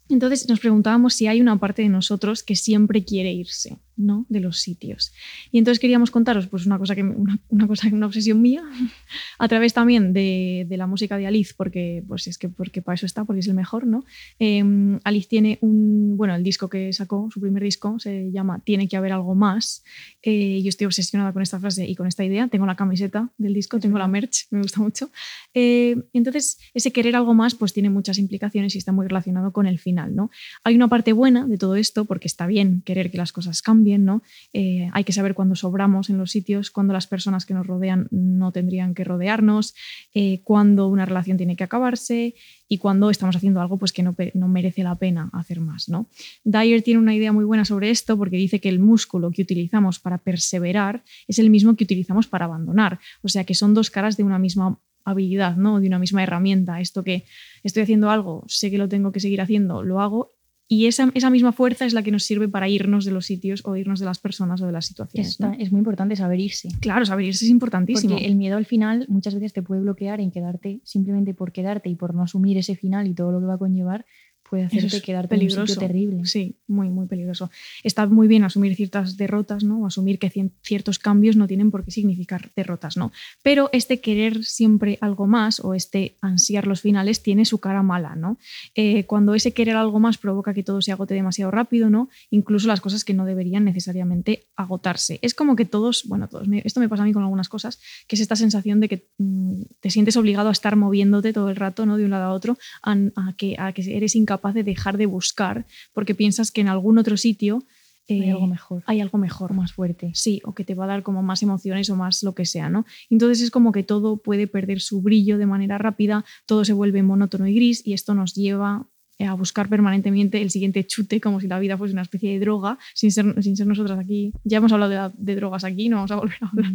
[0.08, 3.78] entonces nos preguntábamos si hay una parte de nosotros que siempre quiere irse.
[3.98, 4.24] ¿No?
[4.28, 5.12] de los sitios.
[5.52, 8.62] Y entonces queríamos contaros pues, una, cosa que, una, una cosa, una obsesión mía,
[9.38, 12.94] a través también de, de, la música de Alice, porque, pues, es que, porque para
[12.94, 13.86] eso está, porque es el mejor.
[13.86, 14.04] ¿no?
[14.38, 18.88] Em, Alice tiene un, bueno, el disco que sacó, su primer disco, se llama Tiene
[18.88, 19.82] que haber algo más.
[20.22, 22.48] Eh, yo estoy obsesionada con esta frase y con esta idea.
[22.48, 25.10] Tengo la camiseta del disco, tengo la merch, me gusta mucho.
[25.54, 29.66] Eh, entonces, ese querer algo más pues, tiene muchas implicaciones y está muy relacionado con
[29.66, 30.14] el final.
[30.14, 30.30] ¿no?
[30.64, 33.87] Hay una parte buena de todo esto, porque está bien querer que las cosas cambien
[33.96, 34.22] ¿no?
[34.52, 38.08] Eh, hay que saber cuándo sobramos en los sitios, cuándo las personas que nos rodean
[38.10, 39.74] no tendrían que rodearnos,
[40.12, 42.34] eh, cuándo una relación tiene que acabarse
[42.68, 45.88] y cuándo estamos haciendo algo pues, que no, no, merece la pena hacer más.
[45.88, 46.08] ¿no?
[46.44, 49.98] Dyer tiene una idea muy buena sobre esto porque dice que el músculo que utilizamos
[49.98, 52.98] para perseverar es el mismo que utilizamos para abandonar.
[53.22, 55.80] O sea que son dos caras de una misma habilidad, ¿no?
[55.80, 56.80] de una misma herramienta.
[56.80, 57.24] Esto que
[57.62, 60.37] estoy haciendo algo, sé que lo tengo que seguir haciendo, lo hago
[60.70, 63.62] y esa, esa, misma fuerza es la que nos sirve para irnos de los sitios
[63.64, 65.38] o irnos de las personas o de las situaciones.
[65.58, 66.68] Es muy importante saber irse.
[66.80, 68.14] Claro, saber irse es importantísimo.
[68.14, 71.88] Porque el miedo al final muchas veces te puede bloquear en quedarte simplemente por quedarte
[71.88, 74.04] y por no asumir ese final y todo lo que va a conllevar
[74.48, 75.58] puede hacerte quedarte peligroso.
[75.58, 76.26] En un sitio terrible.
[76.26, 77.50] Sí, muy, muy peligroso.
[77.82, 79.82] Está muy bien asumir ciertas derrotas, ¿no?
[79.82, 80.30] O asumir que
[80.62, 83.12] ciertos cambios no tienen por qué significar derrotas, ¿no?
[83.42, 88.16] Pero este querer siempre algo más o este ansiar los finales tiene su cara mala,
[88.16, 88.38] ¿no?
[88.74, 92.08] Eh, cuando ese querer algo más provoca que todo se agote demasiado rápido, ¿no?
[92.30, 95.18] Incluso las cosas que no deberían necesariamente agotarse.
[95.22, 98.16] Es como que todos, bueno, todos, esto me pasa a mí con algunas cosas, que
[98.16, 101.84] es esta sensación de que mm, te sientes obligado a estar moviéndote todo el rato,
[101.84, 101.96] ¿no?
[101.96, 102.96] De un lado a otro, a,
[103.36, 106.98] que, a que eres incapaz capaz de dejar de buscar porque piensas que en algún
[106.98, 107.64] otro sitio
[108.08, 108.82] hay algo eh, mejor.
[108.86, 109.52] Hay algo mejor.
[109.52, 110.12] Más fuerte.
[110.14, 112.70] Sí, o que te va a dar como más emociones o más lo que sea,
[112.70, 112.86] ¿no?
[113.10, 117.02] Entonces es como que todo puede perder su brillo de manera rápida, todo se vuelve
[117.02, 118.88] monótono y gris y esto nos lleva
[119.26, 122.78] a buscar permanentemente el siguiente chute, como si la vida fuese una especie de droga,
[122.94, 124.32] sin ser, sin ser nosotras aquí.
[124.44, 126.72] Ya hemos hablado de, drogas aquí, no vamos a volver a, hablar,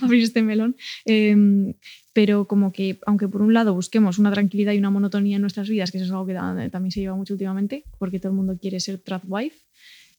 [0.00, 0.76] a abrir este melón.
[1.04, 1.74] Em,
[2.12, 5.68] pero como que, aunque por un lado busquemos una tranquilidad y una monotonía en nuestras
[5.68, 6.34] vidas, que eso es algo que
[6.70, 9.56] también se lleva mucho últimamente, porque todo el mundo quiere ser trad wife,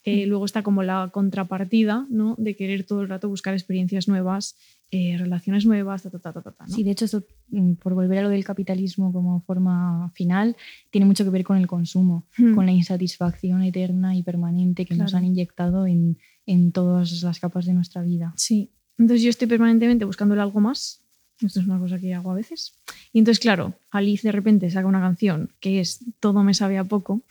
[0.04, 0.30] eh, mm.
[0.30, 2.36] luego está como la contrapartida ¿no?
[2.38, 4.58] de querer todo el rato buscar experiencias nuevas
[4.94, 8.22] eh, relaciones nuevas, ta, ta, ta, ta, Sí, de hecho, esto, mm, por volver a
[8.22, 10.56] lo del capitalismo como forma final,
[10.92, 12.54] tiene mucho que ver con el consumo, hmm.
[12.54, 17.66] con la insatisfacción eterna y permanente que nos han inyectado en, en, todas las capas
[17.66, 18.34] de nuestra vida.
[18.38, 18.70] Sí,
[19.00, 21.02] entonces yo estoy permanentemente buscándole algo más.
[21.42, 22.76] Esto es una cosa que hago a veces.
[23.12, 26.84] Y entonces, claro, Alice de repente saca una canción que es Todo me sabe a
[26.84, 27.24] poco,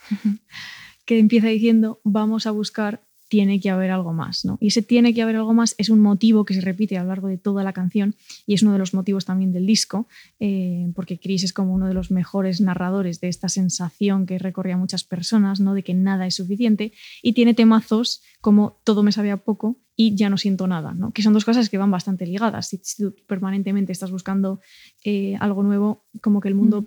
[1.04, 3.02] que empieza diciendo, vamos a buscar
[3.32, 4.44] tiene que haber algo más.
[4.44, 4.58] ¿no?
[4.60, 7.08] Y ese tiene que haber algo más es un motivo que se repite a lo
[7.08, 8.14] largo de toda la canción
[8.46, 10.06] y es uno de los motivos también del disco,
[10.38, 14.74] eh, porque Chris es como uno de los mejores narradores de esta sensación que recorre
[14.74, 15.72] a muchas personas, ¿no?
[15.72, 20.28] de que nada es suficiente, y tiene temazos como Todo me sabía poco y Ya
[20.28, 21.12] no siento nada, ¿no?
[21.12, 22.68] que son dos cosas que van bastante ligadas.
[22.68, 24.60] Si, tú permanentemente estás buscando
[25.04, 26.82] eh, algo nuevo, como que el mundo...
[26.82, 26.86] Mm.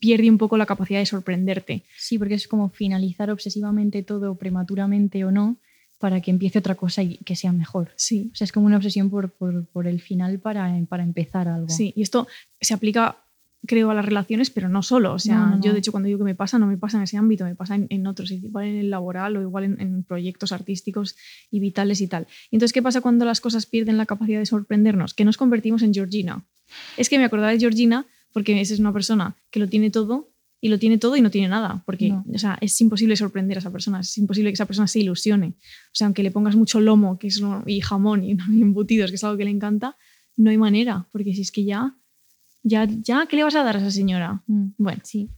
[0.00, 1.84] pierde un poco la capacidad de sorprenderte.
[1.96, 5.56] Sí, porque es como finalizar obsesivamente todo prematuramente o no,
[5.98, 7.92] para que empiece otra cosa y que sea mejor.
[7.96, 8.30] Sí.
[8.32, 11.68] O sea, es como una obsesión por, por, el final para, para, empezar algo.
[11.68, 12.28] Sí, y esto
[12.60, 13.18] se aplica,
[13.66, 15.12] creo, a las relaciones, pero no solo.
[15.12, 17.16] O sea, yo de hecho cuando digo que me pasa, no me pasa en ese
[17.16, 21.16] ámbito, me pasa en, otros, igual en el laboral o igual en, proyectos artísticos
[21.50, 22.28] y vitales y tal.
[22.50, 25.14] Y entonces, ¿qué pasa cuando las cosas pierden la capacidad de sorprendernos?
[25.14, 26.44] Que nos convertimos en Georgina.
[26.96, 30.28] Es que me acordaba de Georgina porque esa es una persona que lo tiene todo
[30.60, 33.60] y lo tiene todo y no tiene nada, porque o sea, es imposible sorprender a
[33.60, 35.48] esa persona, es imposible que esa persona se ilusione.
[35.48, 39.24] O sea, aunque le pongas mucho lomo que es, y jamón y, embutidos, que es
[39.24, 39.96] algo que le encanta,
[40.36, 41.96] no hay manera, porque si es que ya,
[42.62, 44.42] ya, ya, ¿qué le vas a dar a esa señora?
[44.46, 44.68] Mm.
[44.78, 45.30] Bueno, sí.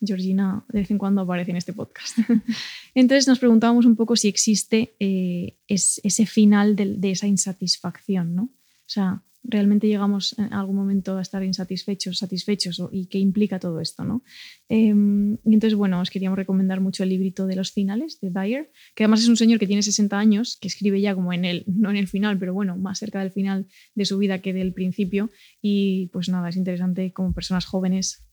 [0.00, 2.18] Georgina de vez en cuando aparece en este podcast.
[2.94, 8.42] Entonces nos preguntábamos un poco si existe eh, ese final de, de, esa insatisfacción, ¿no?
[8.42, 13.80] O sea, realmente llegamos en algún momento a estar insatisfechos, satisfechos y qué implica todo
[13.80, 14.04] esto.
[14.04, 14.22] ¿no?
[14.68, 18.70] Em, y entonces, bueno, os queríamos recomendar mucho el librito de los finales de Dyer,
[18.94, 21.64] que además es un señor que tiene 60 años, que escribe ya como en el,
[21.66, 24.72] no en el final, pero bueno, más cerca del final de su vida que del
[24.72, 25.30] principio.
[25.62, 28.24] Y pues nada, es interesante como personas jóvenes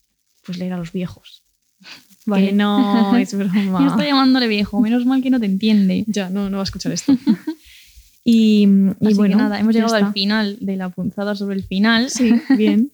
[0.45, 1.43] pues leer a los viejos.
[2.25, 2.47] Vale.
[2.47, 3.79] Que no es broma.
[3.81, 6.03] Yo estoy llamándole viejo, menos mal que no te entiende.
[6.07, 7.15] Ya, no, no va a escuchar esto.
[8.27, 10.07] y, y Así que bueno, nada, hemos llegado está.
[10.07, 12.09] al final de la punzada sobre el final.
[12.09, 12.91] Sí, bien.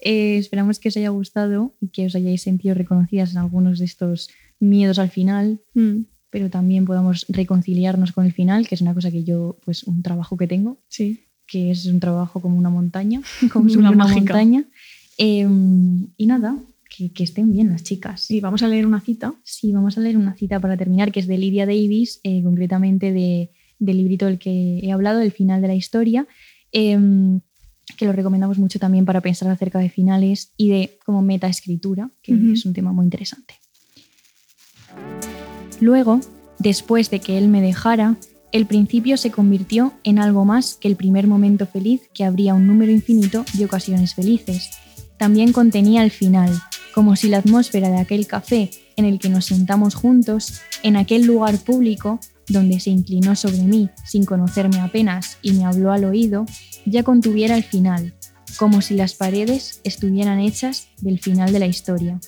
[0.00, 3.84] Eh, esperamos que os haya gustado y que os hayáis sentido reconocidas en algunos de
[3.84, 4.28] estos
[4.58, 9.10] miedos al final, Mm, pero también podamos reconciliarnos con el final, que es una cosa
[9.10, 11.20] que yo, pues un trabajo que tengo, sí.
[11.46, 13.20] que es un trabajo como una montaña,
[13.52, 14.64] como Una una montaña.
[15.18, 15.46] Eh,
[16.16, 16.56] y nada,
[16.88, 18.30] que, que estén bien las chicas.
[18.30, 19.34] Y vamos a leer una cita.
[19.44, 23.12] Sí, vamos a leer una cita para terminar, que es de Lydia Davis, eh, concretamente
[23.12, 23.50] de,
[23.84, 26.26] del librito del que he hablado, El final de la historia,
[26.70, 27.40] em,
[27.96, 32.32] que lo recomendamos mucho también para pensar acerca de finales y de como metaescritura, que
[32.32, 32.52] Ujú.
[32.52, 33.54] es un tema muy interesante.
[35.80, 36.20] Luego,
[36.58, 38.16] después de que él me dejara,
[38.52, 42.66] el principio se convirtió en algo más que el primer momento feliz que habría un
[42.66, 44.70] número infinito de ocasiones felices.
[45.16, 46.50] También contenía el final,
[46.94, 51.24] como si la atmósfera de aquel café en el que nos sentamos juntos, en aquel
[51.24, 56.46] lugar público donde se inclinó sobre mí sin conocerme apenas y me habló al oído,
[56.86, 58.14] ya contuviera el final,
[58.56, 62.20] como si las paredes estuvieran hechas del final de la historia.